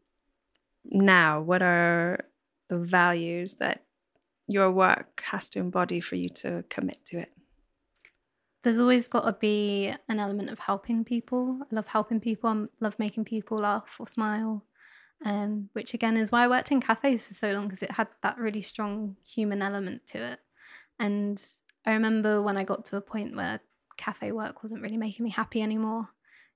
now, 0.84 1.40
what 1.40 1.62
are 1.62 2.20
the 2.68 2.78
values 2.78 3.56
that 3.56 3.84
your 4.46 4.70
work 4.70 5.22
has 5.26 5.48
to 5.50 5.58
embody 5.58 6.00
for 6.00 6.16
you 6.16 6.28
to 6.28 6.64
commit 6.68 7.04
to 7.06 7.18
it? 7.18 7.32
There's 8.62 8.80
always 8.80 9.08
got 9.08 9.24
to 9.24 9.32
be 9.32 9.92
an 10.08 10.18
element 10.18 10.50
of 10.50 10.58
helping 10.58 11.04
people. 11.04 11.60
I 11.62 11.74
love 11.74 11.86
helping 11.86 12.20
people. 12.20 12.50
I 12.50 12.66
love 12.80 12.98
making 12.98 13.24
people 13.24 13.58
laugh 13.58 13.96
or 13.98 14.08
smile. 14.08 14.64
Um, 15.24 15.70
which 15.72 15.94
again 15.94 16.16
is 16.16 16.30
why 16.30 16.44
I 16.44 16.48
worked 16.48 16.70
in 16.70 16.80
cafes 16.80 17.26
for 17.26 17.34
so 17.34 17.50
long 17.52 17.64
because 17.64 17.82
it 17.82 17.90
had 17.90 18.08
that 18.22 18.38
really 18.38 18.62
strong 18.62 19.16
human 19.26 19.62
element 19.62 20.06
to 20.08 20.18
it. 20.18 20.40
And 20.98 21.42
I 21.84 21.92
remember 21.92 22.42
when 22.42 22.56
I 22.56 22.64
got 22.64 22.84
to 22.86 22.96
a 22.96 23.00
point 23.00 23.34
where 23.34 23.60
cafe 23.96 24.32
work 24.32 24.62
wasn't 24.62 24.82
really 24.82 24.98
making 24.98 25.24
me 25.24 25.30
happy 25.30 25.62
anymore 25.62 26.08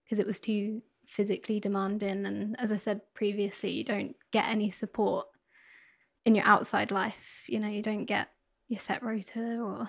because 0.05 0.19
it 0.19 0.27
was 0.27 0.41
too 0.41 0.83
physically 1.07 1.59
demanding. 1.59 2.27
And 2.27 2.59
as 2.61 2.71
I 2.71 2.77
said 2.77 3.01
previously, 3.15 3.71
you 3.71 3.85
don't 3.85 4.15
get 4.31 4.49
any 4.49 4.71
support 4.71 5.27
in 6.25 6.35
your 6.35 6.45
outside 6.45 6.91
life. 6.91 7.45
You 7.47 7.61
know, 7.61 7.69
you 7.69 7.83
don't 7.83 8.05
get 8.05 8.29
your 8.69 8.81
set 8.81 9.03
rota 9.03 9.59
or 9.59 9.89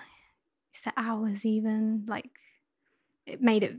set 0.72 0.94
hours 0.96 1.44
even 1.44 2.04
like 2.08 2.30
it 3.26 3.40
made 3.40 3.62
it 3.62 3.76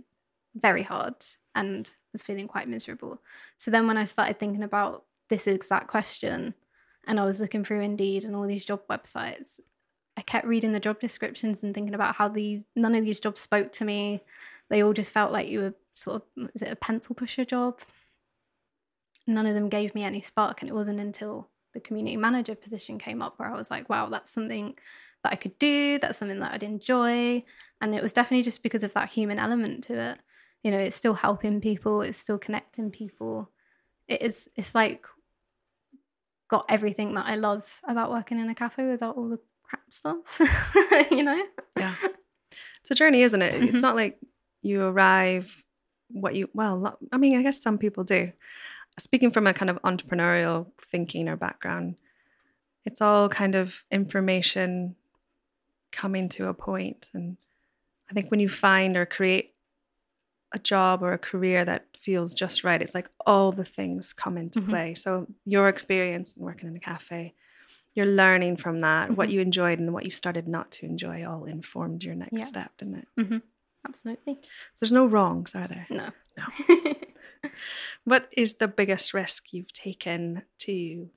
very 0.56 0.84
hard 0.84 1.16
and 1.56 1.96
was 2.12 2.24
feeling 2.24 2.48
quite 2.48 2.68
miserable 2.68 3.22
so 3.58 3.72
then 3.72 3.88
when 3.88 3.98
i 3.98 4.04
started 4.04 4.40
thinking 4.40 4.64
about 4.64 5.06
this 5.30 5.48
exact 5.48 5.88
question 5.88 6.54
and 7.06 7.20
i 7.20 7.26
was 7.26 7.40
looking 7.40 7.64
through 7.64 7.82
indeed 7.82 8.24
and 8.24 8.36
all 8.36 8.48
these 8.48 8.66
job 8.66 8.82
websites 8.90 9.60
i 10.18 10.22
kept 10.22 10.48
reading 10.48 10.72
the 10.74 10.80
job 10.80 11.00
descriptions 11.00 11.64
and 11.64 11.74
thinking 11.74 11.96
about 11.96 12.16
how 12.16 12.28
these 12.28 12.64
none 12.76 12.96
of 12.96 13.04
these 13.04 13.20
jobs 13.20 13.42
spoke 13.42 13.72
to 13.72 13.86
me 13.86 14.22
they 14.70 14.84
all 14.84 14.94
just 14.94 15.14
felt 15.14 15.32
like 15.32 15.48
you 15.48 15.60
were 15.60 15.74
sort 15.94 16.22
of 16.38 16.50
is 16.54 16.62
it 16.62 16.72
a 16.72 16.76
pencil 16.76 17.16
pusher 17.16 17.46
job 17.46 17.80
none 19.26 19.46
of 19.46 19.54
them 19.54 19.70
gave 19.70 19.96
me 19.96 20.04
any 20.04 20.22
spark 20.22 20.62
and 20.62 20.70
it 20.70 20.74
wasn't 20.74 21.00
until 21.00 21.50
the 21.74 21.80
community 21.80 22.18
manager 22.18 22.56
position 22.56 22.98
came 22.98 23.22
up 23.22 23.38
where 23.38 23.50
i 23.50 23.56
was 23.56 23.72
like 23.72 23.90
wow 23.90 24.08
that's 24.10 24.32
something 24.32 24.76
that 25.24 25.34
I 25.34 25.36
could 25.38 25.58
do, 25.58 26.00
that's 26.00 26.18
something 26.18 26.40
that 26.40 26.54
I'd 26.54 26.64
enjoy. 26.64 27.44
And 27.82 27.96
it 27.96 28.02
was 28.02 28.14
definitely 28.14 28.44
just 28.44 28.62
because 28.62 28.84
of 28.84 28.94
that 28.94 29.10
human 29.10 29.40
element 29.40 29.84
to 29.86 29.98
it. 29.98 30.20
You 30.64 30.72
know, 30.72 30.80
it's 30.80 30.96
still 30.96 31.14
helping 31.14 31.60
people, 31.62 32.02
it's 32.02 32.18
still 32.18 32.38
connecting 32.40 32.90
people. 32.90 33.50
It 34.08 34.22
is 34.22 34.50
it's 34.56 34.74
like 34.74 35.06
got 36.50 36.66
everything 36.70 37.14
that 37.16 37.26
I 37.26 37.36
love 37.36 37.82
about 37.88 38.12
working 38.12 38.40
in 38.40 38.50
a 38.50 38.56
cafe 38.56 38.86
without 38.86 39.18
all 39.18 39.30
the 39.30 39.40
crap 39.64 39.82
stuff. 39.92 40.40
you 41.12 41.24
know? 41.24 41.44
Yeah. 41.78 41.96
It's 42.82 42.92
a 42.92 42.96
journey, 42.96 43.22
isn't 43.24 43.42
it? 43.42 43.64
It's 43.64 43.78
Mhm. 43.78 43.82
not 43.82 43.96
like 43.96 44.20
you 44.62 44.84
arrive 44.84 45.66
what 46.10 46.36
you 46.36 46.50
well, 46.54 47.00
I 47.14 47.18
mean, 47.18 47.38
I 47.38 47.42
guess 47.42 47.62
some 47.62 47.78
people 47.78 48.04
do. 48.04 48.32
Speaking 49.00 49.32
from 49.32 49.48
a 49.48 49.54
kind 49.54 49.70
of 49.70 49.82
entrepreneurial 49.84 50.68
thinking 50.92 51.28
or 51.30 51.36
background, 51.38 51.96
it's 52.86 53.02
all 53.02 53.30
kind 53.30 53.56
of 53.56 53.86
information 53.90 54.96
coming 55.92 56.28
to 56.30 56.48
a 56.50 56.54
point 56.54 57.10
and 57.14 57.38
I 58.10 58.14
think 58.14 58.30
when 58.30 58.42
you 58.42 58.50
find 58.50 58.98
or 58.98 59.06
create 59.06 59.53
a 60.54 60.60
job 60.60 61.02
or 61.04 61.14
a 61.14 61.18
career 61.18 61.66
that 61.66 61.88
feels 61.98 62.34
just 62.34 62.64
right, 62.64 62.82
it's 62.82 62.94
like 62.96 63.10
all 63.26 63.52
the 63.52 63.66
things 63.66 64.14
come 64.14 64.38
into 64.38 64.60
Mhm. 64.62 64.70
play. 64.70 64.94
So 64.96 65.28
your 65.46 65.68
experience 65.68 66.38
in 66.38 66.44
working 66.44 66.70
in 66.70 66.76
a 66.76 66.80
cafe, 66.80 67.34
you're 67.96 68.06
learning 68.06 68.58
from 68.58 68.82
that, 68.82 69.18
what 69.18 69.30
Mhm. 69.30 69.32
you 69.34 69.42
enjoyed 69.42 69.80
and 69.80 69.94
what 69.94 70.06
you 70.06 70.12
started 70.12 70.48
not 70.48 70.72
to 70.72 70.86
enjoy 70.86 71.26
all 71.26 71.46
informed 71.46 72.04
your 72.04 72.16
next 72.16 72.40
Yeah. 72.40 72.46
step, 72.46 72.72
didn't 72.78 72.96
it? 73.18 73.42
Absolutely. 73.86 74.36
So 74.36 74.80
there's 74.86 74.94
no 74.94 75.06
wrongs, 75.06 75.54
are 75.56 75.68
there? 75.68 75.88
No. 75.90 76.10
No. 76.38 76.46
What 78.06 78.28
is 78.36 78.56
the 78.56 78.68
biggest 78.68 79.14
risk 79.14 79.54
you've 79.54 79.72
taken 79.72 80.44
to 80.60 81.10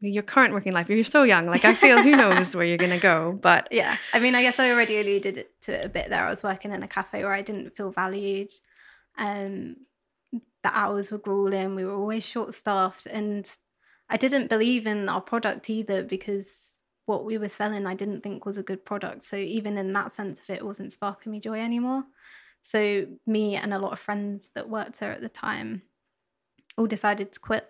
your 0.00 0.22
current 0.22 0.54
working 0.54 0.72
life? 0.72 0.88
You're 0.88 1.04
so 1.04 1.22
young. 1.22 1.46
Like 1.46 1.64
I 1.64 1.74
feel 1.74 2.02
who 2.02 2.16
knows 2.16 2.54
where 2.54 2.64
you're 2.64 2.78
gonna 2.78 2.98
go, 2.98 3.38
but 3.40 3.68
yeah. 3.72 3.96
I 4.12 4.20
mean, 4.20 4.34
I 4.34 4.42
guess 4.42 4.58
I 4.58 4.70
already 4.70 4.98
alluded 5.00 5.46
to 5.62 5.72
it 5.72 5.84
a 5.84 5.88
bit 5.88 6.08
there. 6.08 6.24
I 6.24 6.30
was 6.30 6.42
working 6.42 6.72
in 6.72 6.82
a 6.82 6.88
cafe 6.88 7.22
where 7.24 7.32
I 7.34 7.42
didn't 7.42 7.76
feel 7.76 7.90
valued. 7.90 8.50
Um, 9.20 9.76
the 10.32 10.76
hours 10.76 11.10
were 11.12 11.18
grueling. 11.18 11.74
We 11.74 11.84
were 11.84 11.94
always 11.94 12.26
short 12.26 12.54
staffed. 12.54 13.06
And 13.06 13.50
I 14.08 14.16
didn't 14.16 14.48
believe 14.48 14.86
in 14.86 15.08
our 15.08 15.20
product 15.20 15.70
either 15.70 16.02
because 16.02 16.80
what 17.06 17.24
we 17.24 17.38
were 17.38 17.48
selling 17.48 17.86
I 17.86 17.94
didn't 17.94 18.22
think 18.22 18.44
was 18.44 18.58
a 18.58 18.62
good 18.62 18.84
product. 18.84 19.22
So 19.22 19.36
even 19.36 19.78
in 19.78 19.92
that 19.92 20.12
sense 20.12 20.40
of 20.40 20.50
it, 20.50 20.58
it 20.58 20.66
wasn't 20.66 20.92
sparking 20.92 21.32
me 21.32 21.40
joy 21.40 21.60
anymore. 21.60 22.04
So 22.62 23.06
me 23.26 23.56
and 23.56 23.72
a 23.72 23.78
lot 23.78 23.92
of 23.92 23.98
friends 23.98 24.50
that 24.54 24.68
worked 24.68 25.00
there 25.00 25.12
at 25.12 25.22
the 25.22 25.28
time 25.28 25.82
all 26.76 26.86
decided 26.86 27.32
to 27.32 27.40
quit. 27.40 27.68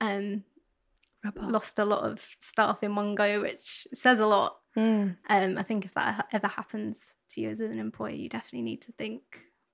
Um, 0.00 0.44
lost 1.36 1.78
a 1.78 1.84
lot 1.84 2.02
of 2.02 2.26
staff 2.40 2.82
in 2.82 2.94
one 2.94 3.14
go, 3.14 3.40
which 3.40 3.86
says 3.94 4.20
a 4.20 4.26
lot. 4.26 4.58
Mm. 4.76 5.16
Um, 5.28 5.58
I 5.58 5.62
think 5.62 5.84
if 5.84 5.94
that 5.94 6.28
ever 6.32 6.48
happens 6.48 7.14
to 7.30 7.40
you 7.40 7.50
as 7.50 7.60
an 7.60 7.78
employee, 7.78 8.16
you 8.16 8.28
definitely 8.28 8.62
need 8.62 8.82
to 8.82 8.92
think 8.92 9.22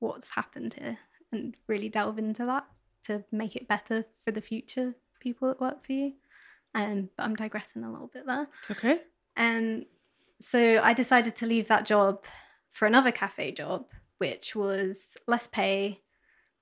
what's 0.01 0.35
happened 0.35 0.75
here 0.75 0.99
and 1.33 1.55
really 1.69 1.89
delve 1.89 2.19
into 2.19 2.45
that 2.47 2.67
to 3.05 3.25
make 3.31 3.57
it 3.57 3.69
better 3.69 4.05
for 4.25 4.33
the 4.33 4.41
future 4.41 4.95
people 5.21 5.49
that 5.49 5.61
work 5.61 5.85
for 5.85 5.93
you. 5.93 6.15
Um, 6.75 7.11
but 7.17 7.25
I'm 7.25 7.37
digressing 7.37 7.85
a 7.85 7.91
little 7.91 8.11
bit 8.13 8.27
there. 8.27 8.49
It's 8.61 8.71
okay. 8.71 9.01
Um, 9.37 9.85
so 10.41 10.81
I 10.83 10.93
decided 10.93 11.37
to 11.37 11.47
leave 11.47 11.69
that 11.69 11.87
job 11.87 12.25
for 12.71 12.87
another 12.87 13.13
cafe 13.13 13.53
job, 13.53 13.87
which 14.19 14.55
was 14.55 15.17
less 15.27 15.47
pay, 15.47 16.01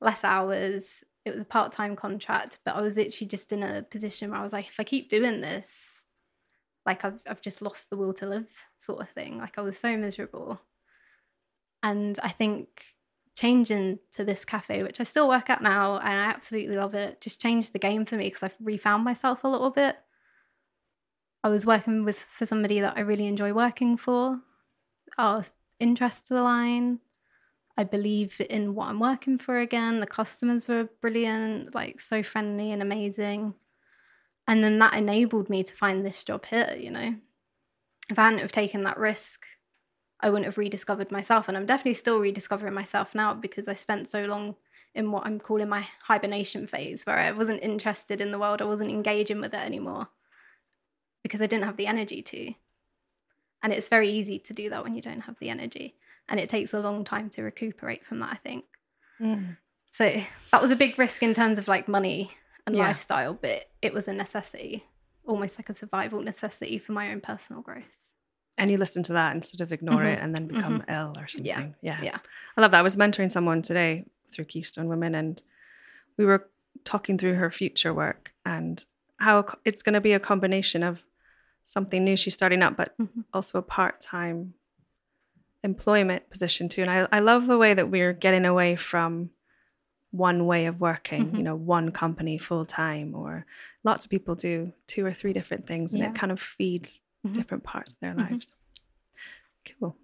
less 0.01 0.25
hours. 0.25 1.05
It 1.25 1.31
was 1.31 1.43
a 1.43 1.47
part 1.47 1.73
time 1.73 1.95
contract, 1.95 2.59
but 2.65 2.75
I 2.75 2.81
was 2.81 2.97
literally 2.97 3.29
just 3.29 3.53
in 3.53 3.63
a 3.63 3.83
position 3.83 4.31
where 4.31 4.41
I 4.41 4.43
was 4.43 4.53
like, 4.53 4.69
if 4.69 4.81
I 4.81 4.85
keep 4.85 5.09
doing 5.09 5.41
this, 5.41 6.07
like 6.87 7.05
I've 7.05 7.23
I've 7.29 7.43
just 7.43 7.61
lost 7.61 7.91
the 7.91 7.97
will 7.97 8.15
to 8.15 8.27
live, 8.27 8.51
sort 8.79 9.03
of 9.03 9.11
thing. 9.11 9.39
Like 9.39 9.59
I 9.59 9.61
was 9.61 9.79
so 9.79 9.97
miserable, 9.97 10.59
and 11.83 12.19
I 12.23 12.31
think 12.31 12.97
changing 13.39 14.01
to 14.11 14.25
this 14.25 14.45
cafe, 14.45 14.83
which 14.83 15.01
I 15.01 15.05
still 15.05 15.29
work 15.29 15.49
at 15.49 15.63
now, 15.63 15.99
and 15.99 16.09
I 16.09 16.25
absolutely 16.25 16.77
love 16.77 16.95
it, 16.95 17.21
just 17.21 17.41
changed 17.41 17.73
the 17.73 17.79
game 17.79 18.05
for 18.05 18.17
me 18.17 18.25
because 18.25 18.43
I've 18.43 18.57
refound 18.61 19.05
myself 19.05 19.45
a 19.45 19.49
little 19.49 19.71
bit. 19.71 19.97
I 21.45 21.49
was 21.49 21.65
working 21.65 22.05
with 22.05 22.19
for 22.19 22.47
somebody 22.47 22.81
that 22.81 22.97
I 22.97 23.01
really 23.01 23.29
enjoy 23.29 23.53
working 23.53 23.97
for. 23.97 24.41
Our 25.17 25.45
interests 25.79 26.33
align. 26.33 26.99
I 27.77 27.85
believe 27.85 28.41
in 28.51 28.75
what 28.75 28.89
I'm 28.89 28.99
working 28.99 29.39
for 29.39 29.57
again. 29.59 30.01
The 30.01 30.07
customers 30.07 30.67
were 30.67 30.89
brilliant, 31.01 31.77
like 31.77 32.01
so 32.01 32.25
friendly 32.25 32.73
and 32.73 32.83
amazing. 32.83 33.55
And 34.49 34.65
then 34.65 34.81
that 34.81 34.95
enabled 34.95 35.49
me 35.49 35.63
to 35.63 35.75
find 35.75 36.05
this 36.05 36.25
job 36.25 36.45
here, 36.47 36.75
you 36.77 36.91
know. 36.91 37.15
If 38.11 38.19
I 38.19 38.25
hadn't 38.25 38.41
have 38.41 38.51
taken 38.51 38.83
that 38.83 38.99
risk, 38.99 39.47
I 40.21 40.31
wouldn't 40.31 40.47
have 40.47 40.59
rediscovered 40.59 41.13
myself. 41.13 41.49
And 41.49 41.57
I'm 41.57 41.67
definitely 41.67 41.95
still 41.95 42.19
rediscovering 42.19 42.75
myself 42.75 43.15
now 43.15 43.35
because 43.35 43.69
I 43.69 43.75
spent 43.75 44.09
so 44.09 44.25
long 44.25 44.57
in 44.95 45.13
what 45.13 45.27
I'm 45.27 45.39
calling 45.39 45.69
my 45.69 45.87
hibernation 46.03 46.67
phase, 46.67 47.05
where 47.05 47.19
I 47.19 47.31
wasn't 47.31 47.63
interested 47.63 48.21
in 48.21 48.33
the 48.33 48.39
world, 48.39 48.61
I 48.61 48.65
wasn't 48.65 48.91
engaging 48.91 49.41
with 49.41 49.55
it 49.55 49.65
anymore 49.65 50.09
because 51.23 51.41
I 51.41 51.47
didn't 51.47 51.67
have 51.67 51.77
the 51.77 51.87
energy 51.87 52.23
to. 52.23 52.53
And 53.63 53.73
it's 53.73 53.89
very 53.89 54.09
easy 54.09 54.39
to 54.41 54.55
do 54.55 54.71
that 54.71 54.83
when 54.85 54.95
you 54.95 55.03
don't 55.03 55.23
have 55.23 55.39
the 55.39 55.51
energy. 55.51 55.97
And 56.29 56.39
it 56.41 56.49
takes 56.49 56.73
a 56.75 56.81
long 56.81 57.05
time 57.05 57.31
to 57.31 57.43
recuperate 57.43 58.05
from 58.05 58.21
that, 58.21 58.33
I 58.33 58.37
think. 58.37 58.65
Mm. 59.21 59.57
So 59.91 60.21
that 60.53 60.63
was 60.63 60.71
a 60.71 60.77
big 60.77 60.99
risk 60.99 61.23
in 61.23 61.35
terms 61.35 61.59
of 61.59 61.69
like 61.69 61.89
money 61.89 62.31
and 62.67 62.77
Yeah. 62.77 62.87
lifestyle, 62.87 63.35
but 63.35 63.71
it 63.83 63.93
was 63.93 64.09
a 64.09 64.13
necessity, 64.13 64.85
almost 65.25 65.59
like 65.59 65.69
a 65.69 65.75
survival 65.75 66.23
necessity 66.23 66.79
for 66.79 66.93
my 66.93 67.11
own 67.11 67.21
personal 67.21 67.63
growth. 67.63 68.08
And 68.59 68.71
you 68.71 68.77
listen 68.77 69.03
to 69.05 69.13
that 69.15 69.33
and 69.33 69.45
sort 69.45 69.61
of 69.61 69.73
ignore 69.73 70.03
Mhm. 70.03 70.13
it 70.13 70.19
and 70.21 70.35
then 70.35 70.47
become 70.49 70.83
ill 70.89 71.15
or 71.17 71.29
something. 71.29 71.47
Yeah. 71.47 71.69
Yeah. 71.81 72.03
Yeah. 72.03 72.19
I 72.57 72.61
love 72.61 72.73
that. 72.73 72.81
I 72.81 72.83
was 72.83 72.97
mentoring 72.97 73.31
someone 73.31 73.63
today 73.63 74.05
through 74.31 74.47
Keystone 74.47 74.89
Women 74.89 75.15
and 75.15 75.41
we 76.17 76.25
were 76.27 76.49
talking 76.85 77.17
through 77.19 77.35
her 77.35 77.51
future 77.51 77.95
work 77.95 78.33
and 78.45 78.85
how 79.19 79.47
it's 79.65 79.83
going 79.83 79.95
to 79.95 80.01
be 80.01 80.13
a 80.13 80.21
combination 80.21 80.83
of 80.83 81.03
something 81.65 82.05
new 82.05 82.17
she's 82.17 82.35
starting 82.35 82.63
up, 82.63 82.77
but 82.77 82.97
Mhm. 82.99 83.25
also 83.33 83.59
a 83.59 83.63
part 83.63 84.01
time 84.01 84.55
employment 85.63 86.29
position 86.31 86.69
too. 86.69 86.83
And 86.83 86.91
I, 86.91 87.09
I 87.13 87.21
love 87.21 87.47
the 87.47 87.59
way 87.59 87.75
that 87.75 87.91
we're 87.91 88.13
getting 88.13 88.45
away 88.45 88.77
from 88.77 89.31
one 90.11 90.47
way 90.47 90.67
of 90.67 90.81
working, 90.81 91.23
you 91.37 91.41
Mhm. 91.41 91.45
know, 91.45 91.57
one 91.57 91.91
company 91.93 92.39
full 92.39 92.65
time, 92.65 93.15
or 93.15 93.45
lots 93.85 94.05
of 94.05 94.11
people 94.11 94.35
do 94.35 94.73
two 94.87 95.05
or 95.05 95.13
three 95.13 95.33
different 95.33 95.67
things 95.67 95.93
and 95.93 96.03
Yeah. 96.03 96.11
it 96.11 96.15
kind 96.15 96.33
of 96.33 96.41
feeds 96.41 97.01
Mhm. 97.29 97.35
different 97.35 97.65
parts 97.65 97.95
of 97.95 98.01
their 98.01 98.15
Mhm. 98.15 98.31
lives. 98.31 98.53
Cool. 99.79 99.97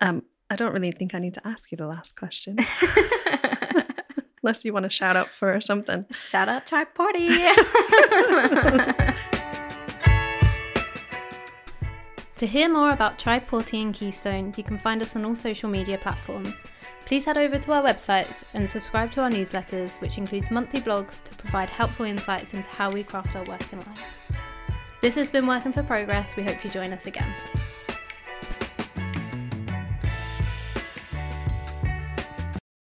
Um, 0.00 0.22
I 0.50 0.56
don't 0.56 0.72
really 0.72 0.92
think 0.92 1.14
I 1.14 1.18
need 1.18 1.34
to 1.34 1.46
ask 1.46 1.70
you 1.72 1.76
the 1.76 1.86
last 1.86 2.16
question, 2.16 2.56
unless 4.42 4.64
you 4.64 4.72
want 4.72 4.84
to 4.84 4.90
shout 4.90 5.16
out 5.16 5.28
for 5.28 5.60
something. 5.60 6.06
Shout 6.10 6.48
out 6.48 6.66
Tribe 6.66 6.88
Porty. 6.94 7.28
to 12.36 12.46
hear 12.46 12.68
more 12.68 12.90
about 12.90 13.18
Tribe 13.18 13.46
Porty 13.46 13.82
and 13.82 13.94
Keystone, 13.94 14.52
you 14.56 14.64
can 14.64 14.78
find 14.78 15.00
us 15.02 15.14
on 15.16 15.24
all 15.24 15.34
social 15.34 15.68
media 15.70 15.96
platforms. 15.98 16.62
Please 17.06 17.24
head 17.24 17.36
over 17.38 17.58
to 17.58 17.72
our 17.72 17.82
website 17.82 18.44
and 18.54 18.68
subscribe 18.68 19.10
to 19.12 19.22
our 19.22 19.30
newsletters, 19.30 20.00
which 20.00 20.18
includes 20.18 20.50
monthly 20.50 20.80
blogs 20.80 21.22
to 21.24 21.34
provide 21.36 21.68
helpful 21.68 22.06
insights 22.06 22.54
into 22.54 22.68
how 22.68 22.90
we 22.90 23.04
craft 23.04 23.36
our 23.36 23.44
work 23.44 23.72
in 23.72 23.78
life. 23.80 24.30
This 25.02 25.16
has 25.16 25.32
been 25.32 25.48
Working 25.48 25.72
for 25.72 25.82
Progress. 25.82 26.36
We 26.36 26.44
hope 26.44 26.62
you 26.62 26.70
join 26.70 26.92
us 26.92 27.06
again. 27.06 27.34